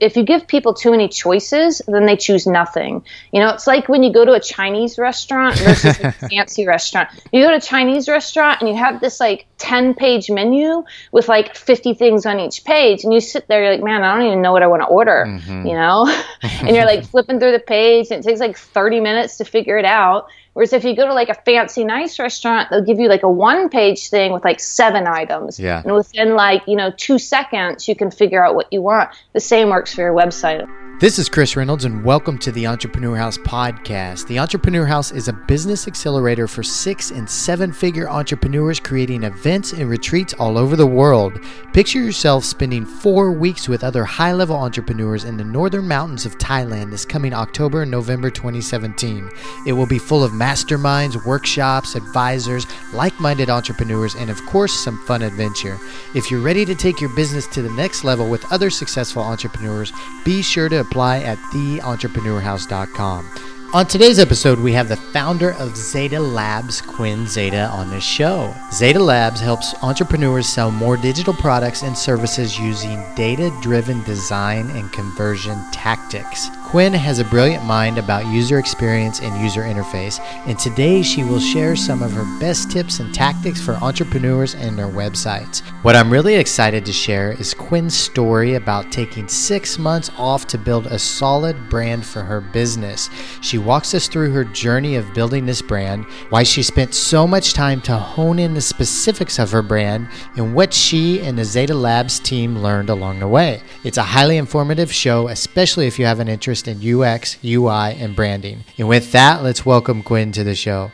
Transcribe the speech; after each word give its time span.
if 0.00 0.16
you 0.16 0.22
give 0.22 0.46
people 0.46 0.74
too 0.74 0.90
many 0.90 1.08
choices, 1.08 1.82
then 1.86 2.06
they 2.06 2.16
choose 2.16 2.46
nothing. 2.46 3.04
You 3.32 3.40
know, 3.40 3.50
it's 3.50 3.66
like 3.66 3.88
when 3.88 4.02
you 4.02 4.12
go 4.12 4.24
to 4.24 4.32
a 4.32 4.40
Chinese 4.40 4.98
restaurant 4.98 5.56
versus 5.58 5.98
a 6.00 6.12
fancy 6.12 6.66
restaurant. 6.66 7.08
You 7.32 7.42
go 7.42 7.50
to 7.50 7.56
a 7.56 7.60
Chinese 7.60 8.08
restaurant 8.08 8.60
and 8.60 8.68
you 8.68 8.76
have 8.76 9.00
this 9.00 9.20
like 9.20 9.46
10 9.58 9.94
page 9.94 10.30
menu 10.30 10.84
with 11.12 11.28
like 11.28 11.56
50 11.56 11.94
things 11.94 12.26
on 12.26 12.40
each 12.40 12.64
page. 12.64 13.04
And 13.04 13.12
you 13.12 13.20
sit 13.20 13.48
there, 13.48 13.62
you're 13.62 13.72
like, 13.72 13.82
man, 13.82 14.02
I 14.02 14.16
don't 14.16 14.26
even 14.26 14.42
know 14.42 14.52
what 14.52 14.62
I 14.62 14.66
want 14.66 14.82
to 14.82 14.88
order, 14.88 15.24
mm-hmm. 15.26 15.66
you 15.66 15.74
know? 15.74 16.06
and 16.42 16.74
you're 16.74 16.86
like 16.86 17.04
flipping 17.10 17.38
through 17.38 17.52
the 17.52 17.60
page 17.60 18.10
and 18.10 18.24
it 18.24 18.28
takes 18.28 18.40
like 18.40 18.56
30 18.56 19.00
minutes 19.00 19.38
to 19.38 19.44
figure 19.44 19.78
it 19.78 19.84
out. 19.84 20.28
Whereas 20.56 20.72
if 20.72 20.84
you 20.84 20.96
go 20.96 21.06
to 21.06 21.12
like 21.12 21.28
a 21.28 21.34
fancy, 21.34 21.84
nice 21.84 22.18
restaurant, 22.18 22.70
they'll 22.70 22.82
give 22.82 22.98
you 22.98 23.10
like 23.10 23.22
a 23.22 23.30
one 23.30 23.68
page 23.68 24.08
thing 24.08 24.32
with 24.32 24.42
like 24.42 24.58
seven 24.58 25.06
items. 25.06 25.60
Yeah. 25.60 25.82
And 25.84 25.92
within 25.92 26.34
like, 26.34 26.62
you 26.66 26.76
know, 26.76 26.90
two 26.96 27.18
seconds, 27.18 27.86
you 27.86 27.94
can 27.94 28.10
figure 28.10 28.42
out 28.42 28.54
what 28.54 28.72
you 28.72 28.80
want. 28.80 29.10
The 29.34 29.40
same 29.40 29.68
works 29.68 29.94
for 29.94 30.00
your 30.00 30.14
website. 30.14 30.66
This 30.98 31.18
is 31.18 31.28
Chris 31.28 31.56
Reynolds, 31.56 31.84
and 31.84 32.02
welcome 32.02 32.38
to 32.38 32.50
the 32.50 32.66
Entrepreneur 32.66 33.16
House 33.16 33.36
podcast. 33.36 34.26
The 34.28 34.38
Entrepreneur 34.38 34.86
House 34.86 35.12
is 35.12 35.28
a 35.28 35.34
business 35.34 35.86
accelerator 35.86 36.48
for 36.48 36.62
six 36.62 37.10
and 37.10 37.28
seven 37.28 37.70
figure 37.70 38.08
entrepreneurs 38.08 38.80
creating 38.80 39.22
events 39.22 39.74
and 39.74 39.90
retreats 39.90 40.32
all 40.38 40.56
over 40.56 40.74
the 40.74 40.86
world. 40.86 41.38
Picture 41.74 42.00
yourself 42.00 42.46
spending 42.46 42.86
four 42.86 43.30
weeks 43.30 43.68
with 43.68 43.84
other 43.84 44.06
high 44.06 44.32
level 44.32 44.56
entrepreneurs 44.56 45.24
in 45.24 45.36
the 45.36 45.44
northern 45.44 45.86
mountains 45.86 46.24
of 46.24 46.38
Thailand 46.38 46.90
this 46.90 47.04
coming 47.04 47.34
October 47.34 47.82
and 47.82 47.90
November 47.90 48.30
2017. 48.30 49.30
It 49.66 49.74
will 49.74 49.84
be 49.84 49.98
full 49.98 50.24
of 50.24 50.32
masterminds, 50.46 51.24
workshops, 51.24 51.96
advisors, 51.96 52.66
like 52.92 53.18
minded 53.18 53.50
entrepreneurs, 53.50 54.14
and 54.14 54.30
of 54.30 54.40
course, 54.46 54.72
some 54.72 54.96
fun 55.04 55.22
adventure. 55.22 55.76
If 56.14 56.30
you're 56.30 56.40
ready 56.40 56.64
to 56.64 56.74
take 56.76 57.00
your 57.00 57.14
business 57.16 57.48
to 57.48 57.62
the 57.62 57.70
next 57.70 58.04
level 58.04 58.30
with 58.30 58.52
other 58.52 58.70
successful 58.70 59.22
entrepreneurs, 59.22 59.92
be 60.24 60.42
sure 60.42 60.68
to 60.68 60.78
apply 60.78 61.18
at 61.18 61.38
theentrepreneurhouse.com. 61.52 63.28
On 63.74 63.84
today's 63.84 64.20
episode, 64.20 64.60
we 64.60 64.72
have 64.74 64.88
the 64.88 64.96
founder 64.96 65.50
of 65.54 65.72
Zeda 65.72 66.20
Labs, 66.20 66.80
Quinn 66.80 67.26
Zeda, 67.26 67.68
on 67.72 67.90
the 67.90 68.00
show. 68.00 68.54
Zeda 68.70 69.04
Labs 69.04 69.40
helps 69.40 69.74
entrepreneurs 69.82 70.48
sell 70.48 70.70
more 70.70 70.96
digital 70.96 71.34
products 71.34 71.82
and 71.82 71.98
services 71.98 72.56
using 72.56 73.04
data 73.16 73.50
driven 73.62 74.04
design 74.04 74.70
and 74.70 74.92
conversion 74.92 75.58
tactics. 75.72 76.48
Quinn 76.66 76.92
has 76.92 77.20
a 77.20 77.24
brilliant 77.24 77.64
mind 77.64 77.96
about 77.96 78.26
user 78.26 78.58
experience 78.58 79.20
and 79.20 79.40
user 79.40 79.62
interface, 79.62 80.18
and 80.48 80.58
today 80.58 81.00
she 81.00 81.22
will 81.22 81.38
share 81.38 81.76
some 81.76 82.02
of 82.02 82.10
her 82.10 82.24
best 82.40 82.72
tips 82.72 82.98
and 82.98 83.14
tactics 83.14 83.60
for 83.60 83.74
entrepreneurs 83.74 84.56
and 84.56 84.76
their 84.76 84.88
websites. 84.88 85.60
What 85.82 85.94
I'm 85.94 86.10
really 86.10 86.34
excited 86.34 86.84
to 86.84 86.92
share 86.92 87.30
is 87.30 87.54
Quinn's 87.54 87.96
story 87.96 88.54
about 88.54 88.90
taking 88.90 89.28
six 89.28 89.78
months 89.78 90.10
off 90.18 90.48
to 90.48 90.58
build 90.58 90.86
a 90.86 90.98
solid 90.98 91.68
brand 91.70 92.04
for 92.04 92.22
her 92.22 92.40
business. 92.40 93.10
She 93.42 93.58
walks 93.58 93.94
us 93.94 94.08
through 94.08 94.32
her 94.32 94.44
journey 94.44 94.96
of 94.96 95.14
building 95.14 95.46
this 95.46 95.62
brand, 95.62 96.04
why 96.30 96.42
she 96.42 96.64
spent 96.64 96.94
so 96.94 97.28
much 97.28 97.54
time 97.54 97.80
to 97.82 97.96
hone 97.96 98.40
in 98.40 98.54
the 98.54 98.60
specifics 98.60 99.38
of 99.38 99.52
her 99.52 99.62
brand, 99.62 100.08
and 100.34 100.52
what 100.52 100.74
she 100.74 101.20
and 101.20 101.38
the 101.38 101.42
Zeda 101.42 101.80
Labs 101.80 102.18
team 102.18 102.58
learned 102.58 102.90
along 102.90 103.20
the 103.20 103.28
way. 103.28 103.62
It's 103.84 103.98
a 103.98 104.02
highly 104.02 104.36
informative 104.36 104.92
show, 104.92 105.28
especially 105.28 105.86
if 105.86 105.96
you 105.96 106.06
have 106.06 106.18
an 106.18 106.26
interest 106.26 106.55
interest 106.56 106.84
in 106.84 107.02
UX, 107.02 107.36
UI, 107.44 107.94
and 108.00 108.16
branding. 108.16 108.64
And 108.78 108.88
with 108.88 109.12
that, 109.12 109.42
let's 109.42 109.66
welcome 109.66 110.02
Quinn 110.02 110.32
to 110.32 110.44
the 110.44 110.54
show. 110.54 110.90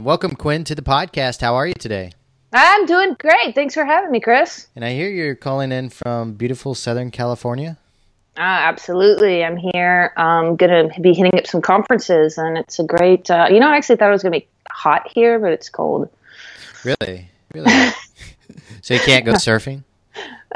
Welcome, 0.00 0.34
Quinn, 0.34 0.64
to 0.64 0.74
the 0.74 0.82
podcast. 0.82 1.40
How 1.40 1.54
are 1.54 1.66
you 1.66 1.74
today? 1.74 2.12
I'm 2.52 2.86
doing 2.86 3.14
great. 3.18 3.54
Thanks 3.54 3.74
for 3.74 3.84
having 3.84 4.10
me, 4.10 4.20
Chris. 4.20 4.68
And 4.74 4.84
I 4.84 4.92
hear 4.92 5.08
you're 5.08 5.34
calling 5.34 5.72
in 5.72 5.90
from 5.90 6.32
beautiful 6.34 6.74
Southern 6.74 7.10
California. 7.10 7.76
Ah, 8.38 8.68
absolutely. 8.68 9.44
I'm 9.44 9.56
here. 9.56 10.12
I'm 10.16 10.56
going 10.56 10.90
to 10.90 11.00
be 11.00 11.12
hitting 11.12 11.38
up 11.38 11.46
some 11.46 11.60
conferences, 11.60 12.38
and 12.38 12.56
it's 12.56 12.78
a 12.78 12.84
great. 12.84 13.30
Uh, 13.30 13.48
you 13.50 13.60
know, 13.60 13.68
I 13.68 13.76
actually 13.76 13.96
thought 13.96 14.08
it 14.08 14.12
was 14.12 14.22
going 14.22 14.32
to 14.32 14.40
be 14.40 14.48
hot 14.70 15.08
here, 15.12 15.38
but 15.38 15.52
it's 15.52 15.68
cold. 15.68 16.08
Really? 16.84 17.28
Really? 17.52 17.70
so 18.80 18.94
you 18.94 19.00
can't 19.00 19.26
go 19.26 19.32
surfing? 19.32 19.82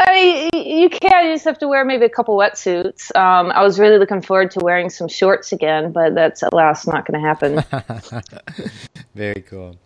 I 0.00 0.14
mean, 0.14 0.50
you 0.54 0.88
can. 0.88 1.26
You 1.26 1.34
just 1.34 1.44
have 1.44 1.58
to 1.58 1.68
wear 1.68 1.84
maybe 1.84 2.06
a 2.06 2.08
couple 2.08 2.36
wetsuits. 2.36 3.14
Um, 3.14 3.50
I 3.52 3.62
was 3.62 3.78
really 3.78 3.98
looking 3.98 4.22
forward 4.22 4.50
to 4.52 4.60
wearing 4.60 4.88
some 4.88 5.08
shorts 5.08 5.52
again, 5.52 5.92
but 5.92 6.14
that's 6.14 6.42
at 6.42 6.54
last 6.54 6.86
not 6.86 7.06
going 7.06 7.20
to 7.20 7.26
happen. 7.28 8.22
Very 9.14 9.42
cool. 9.42 9.76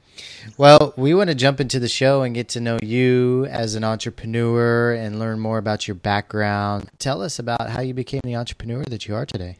Well, 0.56 0.94
we 0.96 1.14
want 1.14 1.30
to 1.30 1.34
jump 1.34 1.60
into 1.60 1.80
the 1.80 1.88
show 1.88 2.22
and 2.22 2.32
get 2.32 2.48
to 2.50 2.60
know 2.60 2.78
you 2.80 3.46
as 3.46 3.74
an 3.74 3.82
entrepreneur 3.82 4.92
and 4.94 5.18
learn 5.18 5.40
more 5.40 5.58
about 5.58 5.88
your 5.88 5.96
background. 5.96 6.88
Tell 7.00 7.20
us 7.20 7.40
about 7.40 7.70
how 7.70 7.80
you 7.80 7.92
became 7.92 8.20
the 8.22 8.36
entrepreneur 8.36 8.84
that 8.84 9.08
you 9.08 9.16
are 9.16 9.26
today. 9.26 9.56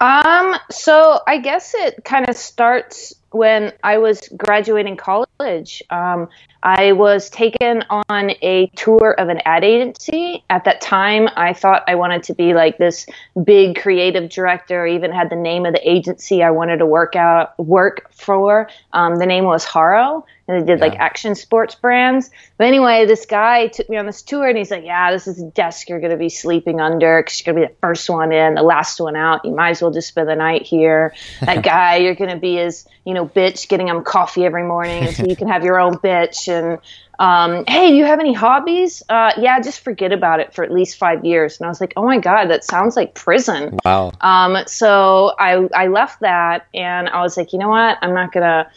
Um, 0.00 0.54
so 0.70 1.20
I 1.26 1.38
guess 1.38 1.74
it 1.74 2.04
kind 2.04 2.28
of 2.28 2.36
starts 2.36 3.14
when 3.36 3.72
I 3.82 3.98
was 3.98 4.28
graduating 4.36 4.96
college. 4.96 5.82
Um, 5.90 6.28
I 6.66 6.92
was 6.92 7.30
taken 7.30 7.84
on 7.90 8.30
a 8.42 8.66
tour 8.74 9.14
of 9.18 9.28
an 9.28 9.40
ad 9.44 9.62
agency. 9.62 10.42
At 10.50 10.64
that 10.64 10.80
time, 10.80 11.28
I 11.36 11.52
thought 11.52 11.84
I 11.86 11.94
wanted 11.94 12.24
to 12.24 12.34
be 12.34 12.54
like 12.54 12.76
this 12.76 13.06
big 13.44 13.80
creative 13.80 14.28
director. 14.30 14.84
I 14.84 14.94
even 14.96 15.12
had 15.12 15.30
the 15.30 15.36
name 15.36 15.64
of 15.64 15.74
the 15.74 15.88
agency 15.88 16.42
I 16.42 16.50
wanted 16.50 16.78
to 16.78 16.86
work 16.86 17.14
out 17.14 17.56
work 17.58 18.12
for. 18.12 18.68
Um, 18.92 19.14
the 19.14 19.26
name 19.26 19.44
was 19.44 19.64
Haro, 19.64 20.26
and 20.48 20.60
they 20.60 20.66
did 20.66 20.80
yeah. 20.80 20.86
like 20.86 20.98
action 20.98 21.36
sports 21.36 21.76
brands. 21.76 22.30
But 22.58 22.66
anyway, 22.66 23.06
this 23.06 23.26
guy 23.26 23.68
took 23.68 23.88
me 23.88 23.96
on 23.96 24.06
this 24.06 24.22
tour, 24.22 24.48
and 24.48 24.58
he's 24.58 24.72
like, 24.72 24.84
"Yeah, 24.84 25.12
this 25.12 25.28
is 25.28 25.40
a 25.40 25.46
desk 25.50 25.88
you're 25.88 26.00
going 26.00 26.10
to 26.10 26.16
be 26.16 26.28
sleeping 26.28 26.80
under 26.80 27.22
because 27.22 27.40
you're 27.40 27.54
going 27.54 27.62
to 27.62 27.68
be 27.68 27.74
the 27.74 27.80
first 27.80 28.10
one 28.10 28.32
in, 28.32 28.54
the 28.54 28.62
last 28.62 29.00
one 29.00 29.14
out. 29.14 29.44
You 29.44 29.54
might 29.54 29.70
as 29.70 29.82
well 29.82 29.92
just 29.92 30.08
spend 30.08 30.28
the 30.28 30.34
night 30.34 30.62
here. 30.62 31.14
That 31.42 31.62
guy, 31.64 31.98
you're 31.98 32.16
going 32.16 32.30
to 32.30 32.40
be 32.40 32.56
his, 32.56 32.88
you 33.04 33.14
know, 33.14 33.25
bitch, 33.26 33.68
getting 33.68 33.88
him 33.88 34.02
coffee 34.02 34.44
every 34.44 34.62
morning, 34.62 35.04
and 35.04 35.16
so 35.16 35.24
you 35.24 35.36
can 35.40 35.48
have 35.48 35.64
your 35.64 35.78
own 35.78 35.94
bitch." 35.94 36.48
And 36.48 36.78
um, 37.18 37.64
hey, 37.66 37.90
do 37.90 37.96
you 37.96 38.04
have 38.04 38.20
any 38.20 38.32
hobbies? 38.32 39.02
Uh, 39.08 39.32
yeah, 39.38 39.60
just 39.60 39.80
forget 39.80 40.12
about 40.12 40.40
it 40.40 40.54
for 40.54 40.64
at 40.64 40.70
least 40.70 40.98
five 40.98 41.24
years. 41.24 41.58
And 41.58 41.66
I 41.66 41.68
was 41.68 41.80
like, 41.80 41.94
oh 41.96 42.04
my 42.04 42.18
god, 42.18 42.46
that 42.46 42.64
sounds 42.64 42.96
like 42.96 43.14
prison. 43.14 43.78
Wow. 43.84 44.12
Um, 44.20 44.56
so 44.66 45.34
I 45.38 45.68
I 45.74 45.88
left 45.88 46.20
that, 46.20 46.66
and 46.74 47.08
I 47.08 47.22
was 47.22 47.36
like, 47.36 47.52
you 47.52 47.58
know 47.58 47.70
what, 47.70 47.98
I'm 48.02 48.14
not 48.14 48.32
gonna 48.32 48.70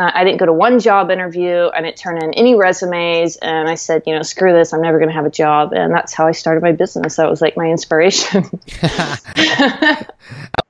uh, 0.00 0.10
I 0.14 0.24
didn't 0.24 0.38
go 0.38 0.46
to 0.46 0.52
one 0.52 0.78
job 0.78 1.10
interview. 1.10 1.68
I 1.74 1.82
didn't 1.82 1.96
turn 1.96 2.22
in 2.22 2.32
any 2.32 2.54
resumes. 2.54 3.36
And 3.36 3.68
I 3.68 3.74
said, 3.74 4.04
you 4.06 4.14
know, 4.14 4.22
screw 4.22 4.50
this. 4.50 4.72
I'm 4.72 4.80
never 4.80 4.98
going 4.98 5.10
to 5.10 5.14
have 5.14 5.26
a 5.26 5.30
job. 5.30 5.74
And 5.74 5.92
that's 5.92 6.14
how 6.14 6.26
I 6.26 6.32
started 6.32 6.62
my 6.62 6.72
business. 6.72 7.16
That 7.16 7.28
was 7.28 7.42
like 7.42 7.54
my 7.54 7.70
inspiration. 7.70 8.44
how 8.80 10.06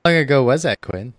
long 0.05 0.17
ago 0.17 0.43
was 0.43 0.65
that, 0.65 0.81
Quinn? 0.81 1.13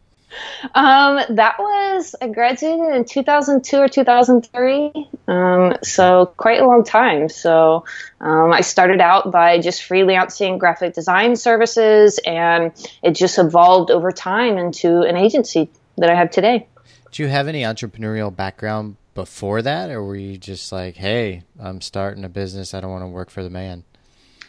Um, 0.73 1.21
that 1.35 1.59
was, 1.59 2.15
I 2.21 2.27
graduated 2.27 2.95
in 2.95 3.05
2002 3.05 3.77
or 3.77 3.87
2003. 3.87 5.09
Um, 5.27 5.77
so 5.83 6.33
quite 6.37 6.61
a 6.61 6.65
long 6.65 6.83
time. 6.83 7.29
So 7.29 7.85
um, 8.19 8.51
I 8.51 8.61
started 8.61 9.01
out 9.01 9.31
by 9.31 9.59
just 9.59 9.81
freelancing 9.81 10.59
graphic 10.59 10.93
design 10.93 11.35
services 11.35 12.19
and 12.25 12.71
it 13.03 13.11
just 13.11 13.37
evolved 13.37 13.91
over 13.91 14.11
time 14.11 14.57
into 14.57 15.01
an 15.01 15.17
agency 15.17 15.69
that 15.97 16.09
I 16.09 16.15
have 16.15 16.31
today. 16.31 16.67
Do 17.11 17.23
you 17.23 17.29
have 17.29 17.47
any 17.47 17.63
entrepreneurial 17.63 18.33
background 18.33 18.95
before 19.13 19.61
that, 19.61 19.89
or 19.89 20.03
were 20.03 20.15
you 20.15 20.37
just 20.37 20.71
like, 20.71 20.95
"Hey, 20.95 21.43
I'm 21.59 21.81
starting 21.81 22.23
a 22.23 22.29
business. 22.29 22.73
I 22.73 22.79
don't 22.79 22.91
want 22.91 23.03
to 23.03 23.07
work 23.07 23.29
for 23.29 23.43
the 23.43 23.49
man"? 23.49 23.83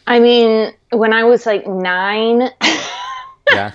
I 0.07 0.19
mean, 0.19 0.73
when 0.89 1.13
I 1.13 1.25
was 1.25 1.45
like 1.45 1.67
nine, 1.67 2.49
yeah, 3.51 3.73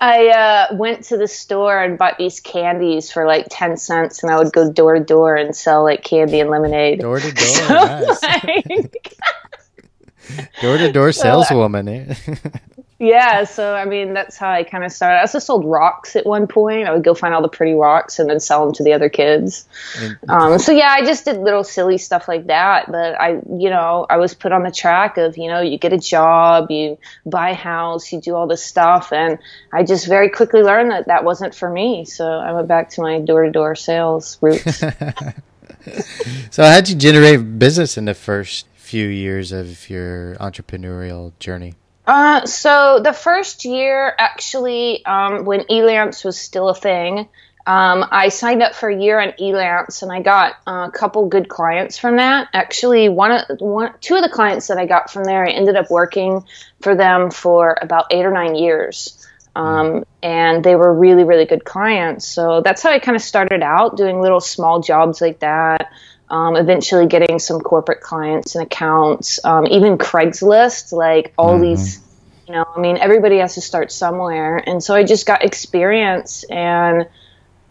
I 0.00 0.28
uh, 0.70 0.76
went 0.76 1.04
to 1.04 1.16
the 1.16 1.28
store 1.28 1.82
and 1.82 1.96
bought 1.96 2.18
these 2.18 2.40
candies 2.40 3.12
for 3.12 3.26
like 3.26 3.46
ten 3.50 3.76
cents, 3.76 4.22
and 4.22 4.32
I 4.32 4.38
would 4.38 4.52
go 4.52 4.70
door 4.70 4.94
to 4.94 5.00
door 5.00 5.36
and 5.36 5.54
sell 5.54 5.84
like 5.84 6.02
candy 6.02 6.40
and 6.40 6.50
lemonade. 6.50 7.00
Door 7.00 7.20
to 7.20 7.32
door, 7.32 7.46
so, 7.46 7.74
nice. 7.74 8.22
Like, 8.22 9.16
door 10.60 10.78
to 10.78 10.92
door 10.92 11.12
saleswoman. 11.12 11.88
Eh? 11.88 12.14
yeah, 13.04 13.44
so 13.44 13.74
I 13.74 13.84
mean 13.84 14.14
that's 14.14 14.36
how 14.36 14.50
I 14.50 14.64
kind 14.64 14.84
of 14.84 14.92
started. 14.92 15.16
I 15.16 15.20
also 15.20 15.38
sold 15.38 15.64
rocks 15.64 16.16
at 16.16 16.24
one 16.24 16.46
point. 16.46 16.88
I 16.88 16.92
would 16.92 17.04
go 17.04 17.14
find 17.14 17.34
all 17.34 17.42
the 17.42 17.48
pretty 17.48 17.74
rocks 17.74 18.18
and 18.18 18.28
then 18.28 18.40
sell 18.40 18.64
them 18.64 18.74
to 18.74 18.82
the 18.82 18.92
other 18.92 19.08
kids. 19.08 19.68
Um, 20.28 20.58
so 20.58 20.72
yeah, 20.72 20.88
I 20.88 21.04
just 21.04 21.24
did 21.26 21.36
little 21.38 21.64
silly 21.64 21.98
stuff 21.98 22.28
like 22.28 22.46
that. 22.46 22.90
But 22.90 23.20
I, 23.20 23.40
you 23.58 23.70
know, 23.70 24.06
I 24.08 24.16
was 24.16 24.34
put 24.34 24.52
on 24.52 24.62
the 24.62 24.70
track 24.70 25.18
of 25.18 25.36
you 25.36 25.48
know 25.48 25.60
you 25.60 25.78
get 25.78 25.92
a 25.92 25.98
job, 25.98 26.70
you 26.70 26.98
buy 27.26 27.50
a 27.50 27.54
house, 27.54 28.10
you 28.12 28.20
do 28.20 28.34
all 28.34 28.46
this 28.46 28.64
stuff, 28.64 29.12
and 29.12 29.38
I 29.72 29.84
just 29.84 30.06
very 30.06 30.30
quickly 30.30 30.62
learned 30.62 30.90
that 30.90 31.06
that 31.06 31.24
wasn't 31.24 31.54
for 31.54 31.70
me. 31.70 32.04
So 32.04 32.26
I 32.26 32.52
went 32.52 32.68
back 32.68 32.90
to 32.90 33.02
my 33.02 33.20
door 33.20 33.44
to 33.44 33.50
door 33.50 33.74
sales 33.74 34.38
roots. 34.40 34.78
so 36.50 36.64
how'd 36.64 36.88
you 36.88 36.94
generate 36.94 37.58
business 37.58 37.98
in 37.98 38.06
the 38.06 38.14
first 38.14 38.66
few 38.74 39.06
years 39.06 39.52
of 39.52 39.90
your 39.90 40.36
entrepreneurial 40.36 41.32
journey? 41.38 41.74
Uh, 42.06 42.44
so 42.44 43.00
the 43.02 43.12
first 43.12 43.64
year, 43.64 44.14
actually, 44.18 45.04
um, 45.06 45.44
when 45.44 45.60
Elance 45.70 46.24
was 46.24 46.38
still 46.38 46.68
a 46.68 46.74
thing, 46.74 47.28
um, 47.66 48.04
I 48.10 48.28
signed 48.28 48.62
up 48.62 48.74
for 48.74 48.90
a 48.90 48.96
year 48.96 49.18
on 49.18 49.32
Elance, 49.40 50.02
and 50.02 50.12
I 50.12 50.20
got 50.20 50.56
a 50.66 50.90
couple 50.92 51.26
good 51.28 51.48
clients 51.48 51.96
from 51.96 52.16
that. 52.16 52.48
Actually, 52.52 53.08
one, 53.08 53.30
of, 53.32 53.58
one, 53.58 53.94
two 54.02 54.16
of 54.16 54.22
the 54.22 54.28
clients 54.28 54.66
that 54.66 54.76
I 54.76 54.84
got 54.84 55.10
from 55.10 55.24
there, 55.24 55.46
I 55.46 55.50
ended 55.50 55.76
up 55.76 55.90
working 55.90 56.44
for 56.82 56.94
them 56.94 57.30
for 57.30 57.78
about 57.80 58.06
eight 58.10 58.26
or 58.26 58.32
nine 58.32 58.54
years, 58.54 59.26
um, 59.56 60.04
and 60.22 60.62
they 60.62 60.76
were 60.76 60.92
really, 60.92 61.24
really 61.24 61.46
good 61.46 61.64
clients. 61.64 62.26
So 62.26 62.60
that's 62.60 62.82
how 62.82 62.90
I 62.90 62.98
kind 62.98 63.16
of 63.16 63.22
started 63.22 63.62
out 63.62 63.96
doing 63.96 64.20
little 64.20 64.40
small 64.40 64.80
jobs 64.80 65.22
like 65.22 65.38
that. 65.38 65.90
Um, 66.30 66.56
eventually, 66.56 67.06
getting 67.06 67.38
some 67.38 67.60
corporate 67.60 68.00
clients 68.00 68.54
and 68.54 68.64
accounts, 68.64 69.44
um, 69.44 69.66
even 69.66 69.98
Craigslist, 69.98 70.92
like 70.92 71.34
all 71.36 71.54
mm-hmm. 71.54 71.62
these 71.62 72.00
you 72.46 72.52
know 72.52 72.66
i 72.76 72.78
mean 72.78 72.98
everybody 72.98 73.38
has 73.38 73.54
to 73.54 73.60
start 73.62 73.90
somewhere 73.90 74.58
and 74.68 74.84
so 74.84 74.94
i 74.94 75.02
just 75.02 75.24
got 75.24 75.42
experience 75.42 76.44
and 76.50 77.06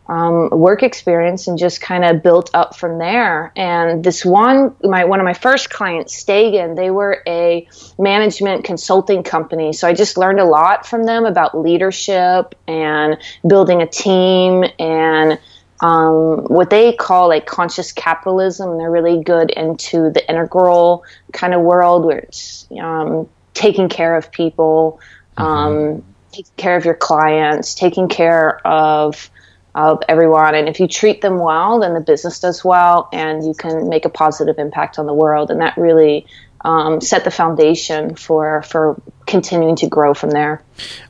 um, 0.08 0.50
work 0.50 0.84
experience 0.84 1.48
and 1.48 1.58
just 1.58 1.82
kind 1.82 2.04
of 2.04 2.22
built 2.22 2.50
up 2.54 2.76
from 2.76 2.98
there. 2.98 3.52
And 3.56 4.04
this 4.04 4.26
one, 4.26 4.76
my 4.84 5.06
one 5.06 5.20
of 5.20 5.24
my 5.24 5.34
first 5.34 5.70
clients, 5.70 6.14
Stagen, 6.16 6.76
they 6.76 6.92
were 6.92 7.24
a 7.28 7.68
management 7.98 8.66
consulting 8.66 9.24
company. 9.24 9.74
So 9.74 9.88
I 9.88 9.94
just 9.94 10.18
learned 10.18 10.40
a 10.40 10.46
lot 10.46 10.86
from 10.86 11.06
them 11.06 11.26
about 11.26 11.58
leadership 11.58 12.56
and 12.68 13.18
building 13.48 13.82
a 13.82 13.88
team 13.88 14.66
and 14.78 15.40
um, 15.82 16.46
what 16.46 16.70
they 16.70 16.94
call 16.94 17.28
like 17.28 17.46
conscious 17.46 17.92
capitalism. 17.92 18.78
They're 18.78 18.92
really 18.92 19.24
good 19.24 19.52
into 19.52 20.12
the 20.12 20.28
integral 20.30 21.04
kind 21.32 21.54
of 21.54 21.62
world 21.62 22.06
where 22.06 22.20
it's 22.20 22.68
um, 22.80 23.28
taking 23.54 23.90
care 23.90 24.16
of 24.16 24.32
people, 24.32 25.00
mm-hmm. 25.38 25.44
Um, 25.44 26.04
taking 26.32 26.52
care 26.58 26.76
of 26.76 26.86
your 26.86 26.96
clients, 26.96 27.76
taking 27.76 28.08
care 28.08 28.66
of 28.66 29.30
of 29.76 30.04
everyone. 30.08 30.54
And 30.54 30.70
if 30.70 30.80
you 30.80 30.88
treat 30.88 31.22
them 31.22 31.40
well, 31.40 31.80
then 31.80 31.96
the 31.96 32.00
business 32.00 32.40
does 32.40 32.64
well, 32.64 33.10
and 33.12 33.44
you 33.44 33.56
can 33.56 33.90
make 33.90 34.06
a 34.06 34.10
positive 34.10 34.60
impact 34.60 35.00
on 35.00 35.08
the 35.08 35.14
world. 35.14 35.50
And 35.50 35.62
that 35.62 35.76
really 35.78 36.28
um, 36.64 37.02
set 37.02 37.24
the 37.24 37.32
foundation 37.32 38.16
for 38.16 38.62
for 38.64 39.02
continuing 39.26 39.76
to 39.78 39.88
grow 39.88 40.14
from 40.14 40.32
there. 40.32 40.62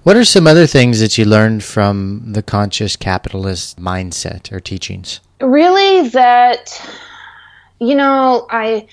What 0.03 0.15
are 0.15 0.25
some 0.25 0.47
other 0.47 0.67
things 0.67 0.99
that 0.99 1.17
you 1.17 1.25
learned 1.25 1.63
from 1.63 2.33
the 2.33 2.43
conscious 2.43 2.95
capitalist 2.95 3.79
mindset 3.79 4.51
or 4.51 4.59
teachings? 4.59 5.19
Really, 5.39 6.09
that 6.09 6.81
you 7.79 7.95
know, 7.95 8.47
I 8.49 8.87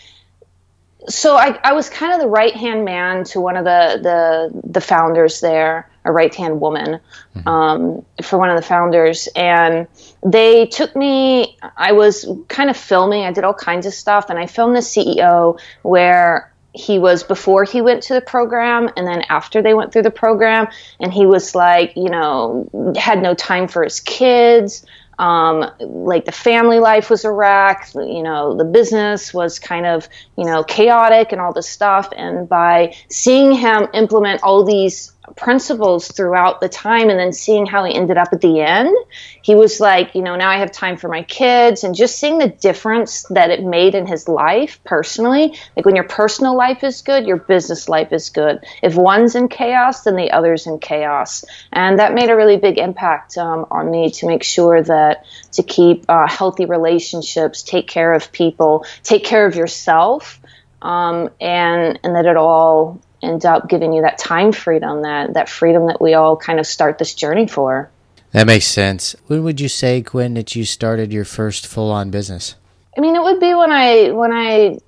so 1.09 1.37
I, 1.37 1.59
I 1.65 1.73
was 1.73 1.89
kind 1.89 2.13
of 2.13 2.21
the 2.21 2.29
right 2.29 2.55
hand 2.55 2.85
man 2.85 3.25
to 3.25 3.41
one 3.41 3.57
of 3.57 3.65
the 3.65 4.01
the 4.03 4.71
the 4.71 4.81
founders 4.81 5.41
there 5.41 5.91
a 6.05 6.13
right 6.13 6.35
hand 6.35 6.61
woman 6.61 7.01
mm-hmm. 7.37 7.49
um, 7.49 8.05
for 8.23 8.39
one 8.39 8.51
of 8.51 8.57
the 8.57 8.67
founders. 8.67 9.29
And 9.37 9.87
they 10.25 10.67
took 10.67 10.97
me, 10.97 11.59
I 11.77 11.93
was 11.93 12.27
kind 12.49 12.71
of 12.71 12.77
filming, 12.77 13.25
I 13.25 13.33
did 13.33 13.45
all 13.45 13.55
kinds 13.55 13.87
of 13.87 13.95
stuff, 13.95 14.31
and 14.31 14.39
I 14.39 14.47
filmed 14.47 14.77
the 14.77 14.81
CEO 14.81 15.61
where 15.83 16.50
he 16.73 16.99
was 16.99 17.23
before 17.23 17.65
he 17.65 17.81
went 17.81 18.03
to 18.05 18.15
the 18.15 18.21
program 18.21 18.89
and 18.97 19.07
then 19.07 19.23
after 19.29 19.61
they 19.63 19.75
went 19.75 19.93
through 19.93 20.03
the 20.03 20.11
program. 20.11 20.69
And 21.01 21.13
he 21.13 21.27
was 21.27 21.55
like, 21.55 21.97
you 21.97 22.11
know, 22.11 22.95
had 22.97 23.23
no 23.23 23.35
time 23.35 23.69
for 23.69 23.83
his 23.83 24.01
kids. 24.01 24.87
Um, 25.19 25.71
like 25.81 26.25
the 26.25 26.33
family 26.33 26.79
life 26.79 27.11
was 27.11 27.27
a 27.27 27.31
wreck, 27.31 27.91
you 27.95 28.23
know, 28.23 28.57
the 28.57 28.65
business 28.65 29.35
was 29.35 29.59
kind 29.59 29.85
of, 29.85 30.09
you 30.39 30.47
know, 30.47 30.65
chaotic 30.65 31.33
and 31.33 31.43
all 31.43 31.53
this 31.53 31.69
stuff. 31.69 32.09
And 32.17 32.49
by 32.49 32.95
seeing 33.11 33.53
him 33.53 33.89
implement 33.93 34.43
all 34.43 34.65
these 34.65 35.13
principles 35.37 36.09
throughout 36.09 36.61
the 36.61 36.69
time 36.69 37.09
and 37.11 37.19
then 37.19 37.33
seeing 37.33 37.67
how 37.67 37.85
he 37.85 37.95
ended 37.95 38.17
up 38.17 38.29
at 38.33 38.41
the 38.41 38.61
end 38.61 38.95
he 39.43 39.55
was 39.55 39.81
like 39.81 40.15
you 40.15 40.23
know 40.23 40.37
now 40.37 40.49
i 40.49 40.59
have 40.59 40.73
time 40.73 40.97
for 40.97 41.09
my 41.09 41.23
kids. 41.23 41.85
And 41.85 41.95
just 41.95 42.19
seeing 42.19 42.39
the 42.39 42.49
difference 42.49 43.25
that 43.31 43.51
it 43.51 43.63
made 43.63 43.95
in 43.95 44.07
his 44.07 44.29
life 44.29 44.81
personally 44.85 45.59
like 45.77 45.85
when 45.85 45.97
your 45.97 46.05
personal 46.05 46.57
life 46.57 46.85
is 46.85 47.03
good 47.03 47.27
your 47.27 47.39
business 47.39 47.89
life 47.89 48.13
is 48.13 48.31
good. 48.31 48.61
If 48.83 48.95
one's 48.95 49.35
in 49.35 49.49
chaos 49.49 50.05
then 50.05 50.17
the 50.17 50.31
other's 50.31 50.67
in 50.67 50.79
chaos. 50.79 51.45
And 51.73 51.99
that 51.99 52.15
made 52.15 52.31
a 52.31 52.37
really 52.37 52.57
big 52.57 52.79
impact 52.79 53.39
um, 53.39 53.67
on 53.71 53.91
me 53.91 54.11
to 54.11 54.27
make 54.27 54.43
sure 54.43 54.83
that 54.83 55.25
to 55.53 55.63
keep 55.63 56.05
uh, 56.09 56.29
healthy 56.29 56.67
relationships 56.67 57.63
take 57.63 57.89
care 57.89 58.13
of 58.13 58.33
people 58.33 58.85
take 59.03 59.25
care 59.25 59.47
of 59.47 59.55
yourself 59.55 60.41
um, 60.83 61.31
and 61.41 61.99
and 62.03 62.15
that 62.17 62.27
it 62.27 62.37
all 62.37 63.01
ends 63.23 63.45
up 63.45 63.69
giving 63.69 63.93
you 63.93 64.03
that 64.03 64.19
time 64.19 64.53
freedom, 64.53 65.03
that 65.03 65.35
that 65.35 65.49
freedom 65.49 65.87
that 65.87 66.01
we 66.01 66.15
all 66.15 66.37
kind 66.37 66.59
of 66.59 66.67
start 66.67 66.99
this 66.99 67.15
journey 67.15 67.47
for. 67.47 67.91
That 68.33 68.47
makes 68.47 68.67
sense. 68.67 69.17
When 69.27 69.43
would 69.45 69.61
you 69.61 69.69
say, 69.69 70.03
Quinn, 70.03 70.35
that 70.35 70.55
you 70.55 70.65
started 70.65 71.13
your 71.13 71.25
first 71.25 71.67
full 71.67 71.91
on 71.91 72.11
business? 72.11 72.55
I 72.97 73.01
mean, 73.01 73.17
it 73.17 73.23
would 73.23 73.41
be 73.41 73.55
when 73.55 73.73
I 73.73 74.11
when 74.11 74.33
I 74.33 74.79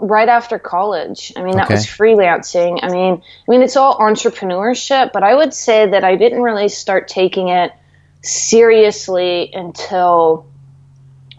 right 0.00 0.28
after 0.28 0.58
college. 0.58 1.32
I 1.36 1.42
mean, 1.42 1.56
that 1.56 1.66
okay. 1.66 1.74
was 1.74 1.86
freelancing. 1.86 2.80
I 2.82 2.88
mean, 2.88 3.22
I 3.22 3.50
mean, 3.50 3.62
it's 3.62 3.76
all 3.76 3.98
entrepreneurship, 3.98 5.12
but 5.12 5.22
I 5.22 5.34
would 5.34 5.54
say 5.54 5.90
that 5.90 6.04
I 6.04 6.16
didn't 6.16 6.42
really 6.42 6.68
start 6.68 7.08
taking 7.08 7.48
it 7.48 7.72
seriously 8.22 9.50
until 9.52 10.46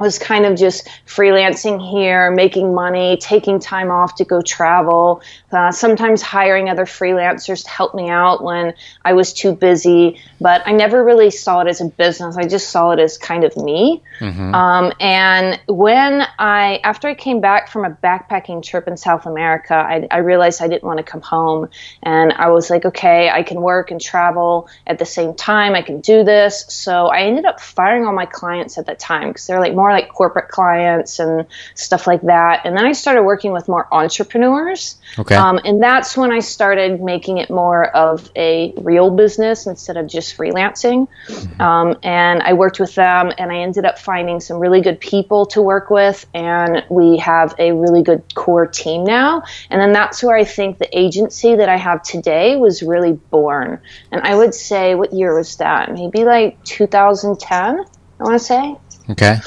was 0.01 0.19
kind 0.19 0.45
of 0.45 0.57
just 0.57 0.88
freelancing 1.06 1.80
here, 1.80 2.31
making 2.31 2.74
money, 2.74 3.18
taking 3.18 3.59
time 3.59 3.92
off 3.92 4.15
to 4.15 4.25
go 4.25 4.42
travel, 4.42 5.21
uh, 5.51 5.71
sometimes 5.71 6.21
hiring 6.21 6.69
other 6.69 6.86
freelancers 6.86 7.63
to 7.63 7.69
help 7.69 7.94
me 7.94 8.09
out 8.09 8.44
when 8.44 8.74
I 9.06 9.13
was 9.13 9.33
too 9.33 9.53
busy. 9.53 10.19
But 10.39 10.63
I 10.65 10.71
never 10.71 11.03
really 11.03 11.30
saw 11.30 11.62
it 11.62 11.68
as 11.68 11.81
a 11.81 11.86
business. 11.86 12.36
I 12.36 12.48
just 12.48 12.69
saw 12.69 12.92
it 12.92 13.00
as 13.00 13.18
kind 13.18 13.44
of 13.44 13.56
me. 13.56 14.01
Mm-hmm. 14.19 14.56
Um, 14.56 14.92
and 15.00 15.59
when 15.68 16.24
I, 16.39 16.80
after 16.83 17.07
I 17.07 17.13
came 17.13 17.42
back 17.42 17.69
from 17.69 17.86
a 17.86 17.92
backpacking 17.92 18.63
trip 18.63 18.88
in 18.88 18.97
South 18.97 19.25
America, 19.25 19.75
I, 19.75 20.07
I 20.09 20.18
realized 20.18 20.62
I 20.62 20.68
didn't 20.68 20.83
want 20.83 20.97
to 20.97 21.04
come 21.04 21.21
home. 21.21 21.69
And 22.01 22.33
I 22.33 22.50
was 22.50 22.69
like, 22.69 22.86
okay, 22.86 23.30
I 23.30 23.44
can 23.44 23.62
work 23.62 23.92
and 23.92 24.01
travel 24.01 24.68
at 24.88 24.97
the 24.97 25.06
same 25.06 25.36
time. 25.36 25.75
I 25.75 25.81
can 25.81 26.01
do 26.01 26.24
this. 26.24 26.65
So 26.69 27.07
I 27.07 27.21
ended 27.21 27.45
up 27.45 27.59
firing 27.59 28.06
all 28.06 28.13
my 28.13 28.25
clients 28.25 28.77
at 28.77 28.88
that 28.88 29.00
time 29.00 29.30
because 29.30 29.45
they're 29.47 29.59
like 29.59 29.75
more 29.75 29.91
more 29.92 30.00
like 30.00 30.10
corporate 30.10 30.50
clients 30.50 31.20
and 31.20 31.46
stuff 31.76 32.08
like 32.08 32.22
that. 32.24 32.62
And 32.66 32.78
then 32.78 32.86
I 32.86 32.94
started 32.94 33.24
working 33.24 33.52
with 33.52 33.68
more 33.68 33.88
entrepreneurs. 33.92 34.98
Okay. 35.20 35.36
Um, 35.36 35.60
and 35.64 35.82
that's 35.82 36.16
when 36.16 36.32
I 36.32 36.40
started 36.40 37.02
making 37.02 37.38
it 37.38 37.50
more 37.50 37.86
of 37.96 38.32
a 38.36 38.74
real 38.78 39.12
business 39.12 39.68
instead 39.68 39.98
of 39.98 40.08
just 40.08 40.38
freelancing. 40.38 41.08
Mm-hmm. 41.28 41.62
Um, 41.62 41.98
and 42.04 42.42
I 42.42 42.54
worked 42.54 42.80
with 42.80 42.96
them 42.96 43.32
and 43.38 43.52
I 43.52 43.58
ended 43.58 43.86
up 43.86 44.00
finding 44.00 44.40
some 44.40 44.60
really 44.60 44.82
good 44.82 45.00
people 45.00 45.46
to 45.48 45.62
work 45.62 45.90
with. 45.90 46.26
And 46.34 46.84
we 46.90 47.18
have 47.18 47.54
a 47.60 47.74
really 47.74 48.04
good 48.04 48.34
core 48.34 48.68
team 48.68 49.04
now. 49.04 49.44
And 49.70 49.82
then 49.82 49.92
that's 49.92 50.24
where 50.24 50.36
I 50.36 50.44
think 50.44 50.78
the 50.78 50.98
agency 50.98 51.56
that 51.56 51.70
I 51.70 51.78
have 51.78 52.04
today 52.04 52.56
was 52.56 52.82
really 52.82 53.14
born. 53.14 53.82
And 54.12 54.22
I 54.22 54.36
would 54.36 54.54
say, 54.54 54.96
what 54.96 55.14
year 55.14 55.36
was 55.38 55.57
that? 55.57 55.92
Maybe 55.92 56.24
like 56.24 56.64
2010, 56.64 57.52
I 57.52 58.24
want 58.24 58.33
to 58.33 58.40
say. 58.40 58.78
Okay. 59.10 59.40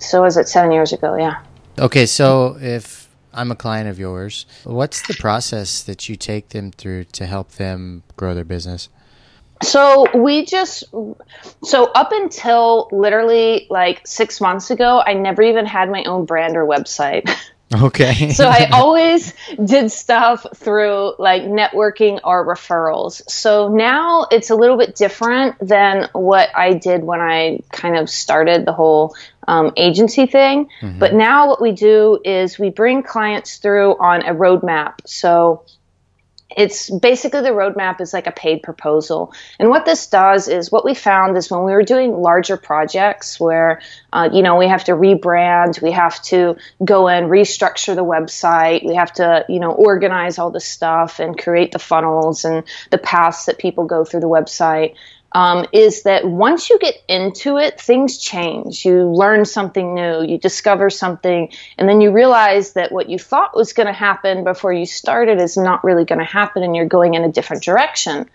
So 0.00 0.22
was 0.22 0.36
it 0.36 0.48
seven 0.48 0.72
years 0.72 0.92
ago? 0.92 1.16
Yeah. 1.16 1.42
Okay, 1.78 2.06
so 2.06 2.58
if 2.60 3.08
I'm 3.32 3.50
a 3.50 3.56
client 3.56 3.88
of 3.88 3.98
yours, 3.98 4.46
what's 4.64 5.06
the 5.06 5.14
process 5.14 5.82
that 5.84 6.08
you 6.08 6.16
take 6.16 6.50
them 6.50 6.72
through 6.72 7.04
to 7.04 7.26
help 7.26 7.52
them 7.52 8.02
grow 8.16 8.34
their 8.34 8.44
business? 8.44 8.88
So 9.62 10.06
we 10.18 10.46
just 10.46 10.84
so 11.62 11.84
up 11.94 12.12
until 12.12 12.88
literally 12.92 13.66
like 13.68 14.06
six 14.06 14.40
months 14.40 14.70
ago, 14.70 15.02
I 15.04 15.12
never 15.12 15.42
even 15.42 15.66
had 15.66 15.90
my 15.90 16.02
own 16.04 16.24
brand 16.24 16.56
or 16.56 16.66
website. 16.66 17.30
Okay. 17.72 18.30
so 18.34 18.48
I 18.48 18.68
always 18.72 19.32
did 19.64 19.92
stuff 19.92 20.44
through 20.56 21.14
like 21.18 21.42
networking 21.42 22.20
or 22.24 22.46
referrals. 22.46 23.22
So 23.30 23.68
now 23.68 24.26
it's 24.30 24.50
a 24.50 24.56
little 24.56 24.76
bit 24.76 24.96
different 24.96 25.56
than 25.60 26.08
what 26.12 26.50
I 26.56 26.74
did 26.74 27.04
when 27.04 27.20
I 27.20 27.60
kind 27.70 27.96
of 27.96 28.10
started 28.10 28.64
the 28.66 28.72
whole 28.72 29.14
um, 29.46 29.72
agency 29.76 30.26
thing. 30.26 30.68
Mm-hmm. 30.80 30.98
But 30.98 31.14
now 31.14 31.48
what 31.48 31.60
we 31.60 31.72
do 31.72 32.20
is 32.24 32.58
we 32.58 32.70
bring 32.70 33.02
clients 33.02 33.58
through 33.58 33.96
on 33.98 34.22
a 34.22 34.34
roadmap. 34.34 34.94
So 35.06 35.64
it's 36.56 36.90
basically 36.90 37.42
the 37.42 37.50
roadmap 37.50 38.00
is 38.00 38.12
like 38.12 38.26
a 38.26 38.32
paid 38.32 38.62
proposal. 38.62 39.32
And 39.58 39.68
what 39.68 39.84
this 39.84 40.06
does 40.06 40.48
is 40.48 40.72
what 40.72 40.84
we 40.84 40.94
found 40.94 41.36
is 41.36 41.50
when 41.50 41.64
we 41.64 41.72
were 41.72 41.82
doing 41.82 42.12
larger 42.12 42.56
projects 42.56 43.38
where, 43.38 43.80
uh, 44.12 44.28
you 44.32 44.42
know, 44.42 44.56
we 44.56 44.66
have 44.66 44.84
to 44.84 44.92
rebrand, 44.92 45.80
we 45.80 45.92
have 45.92 46.20
to 46.22 46.56
go 46.84 47.08
and 47.08 47.30
restructure 47.30 47.94
the 47.94 48.04
website, 48.04 48.84
we 48.84 48.96
have 48.96 49.12
to, 49.14 49.44
you 49.48 49.60
know, 49.60 49.70
organize 49.70 50.38
all 50.38 50.50
the 50.50 50.60
stuff 50.60 51.20
and 51.20 51.38
create 51.38 51.72
the 51.72 51.78
funnels 51.78 52.44
and 52.44 52.64
the 52.90 52.98
paths 52.98 53.46
that 53.46 53.58
people 53.58 53.84
go 53.84 54.04
through 54.04 54.20
the 54.20 54.28
website 54.28 54.96
um, 55.32 55.66
is 55.72 56.02
that 56.02 56.24
once 56.26 56.70
you 56.70 56.78
get 56.78 56.96
into 57.08 57.56
it, 57.56 57.80
things 57.80 58.18
change. 58.18 58.84
You 58.84 59.04
learn 59.04 59.44
something 59.44 59.94
new, 59.94 60.22
you 60.22 60.38
discover 60.38 60.90
something, 60.90 61.50
and 61.78 61.88
then 61.88 62.00
you 62.00 62.10
realize 62.10 62.72
that 62.72 62.90
what 62.90 63.08
you 63.08 63.18
thought 63.18 63.56
was 63.56 63.72
going 63.72 63.86
to 63.86 63.92
happen 63.92 64.44
before 64.44 64.72
you 64.72 64.86
started 64.86 65.40
is 65.40 65.56
not 65.56 65.84
really 65.84 66.04
going 66.04 66.18
to 66.18 66.24
happen, 66.24 66.62
and 66.62 66.74
you're 66.74 66.86
going 66.86 67.14
in 67.14 67.24
a 67.24 67.30
different 67.30 67.62
direction. 67.62 68.28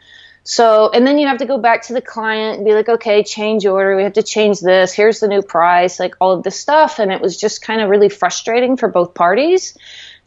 So, 0.48 0.92
and 0.92 1.08
then 1.08 1.18
you 1.18 1.28
have 1.28 1.40
to 1.40 1.48
go 1.48 1.58
back 1.58 1.82
to 1.88 1.94
the 1.94 2.04
client 2.04 2.58
and 2.58 2.66
be 2.66 2.74
like, 2.74 2.88
okay, 2.88 3.24
change 3.24 3.66
order. 3.66 3.96
We 3.96 4.04
have 4.04 4.14
to 4.14 4.24
change 4.24 4.60
this. 4.60 4.94
Here's 4.94 5.20
the 5.20 5.28
new 5.28 5.42
price, 5.42 6.00
like 6.00 6.14
all 6.22 6.34
of 6.34 6.44
this 6.44 6.60
stuff. 6.60 7.00
And 7.00 7.12
it 7.12 7.20
was 7.20 7.36
just 7.36 7.64
kind 7.64 7.82
of 7.82 7.90
really 7.90 8.10
frustrating 8.10 8.78
for 8.78 8.88
both 8.88 9.16
parties. 9.16 9.76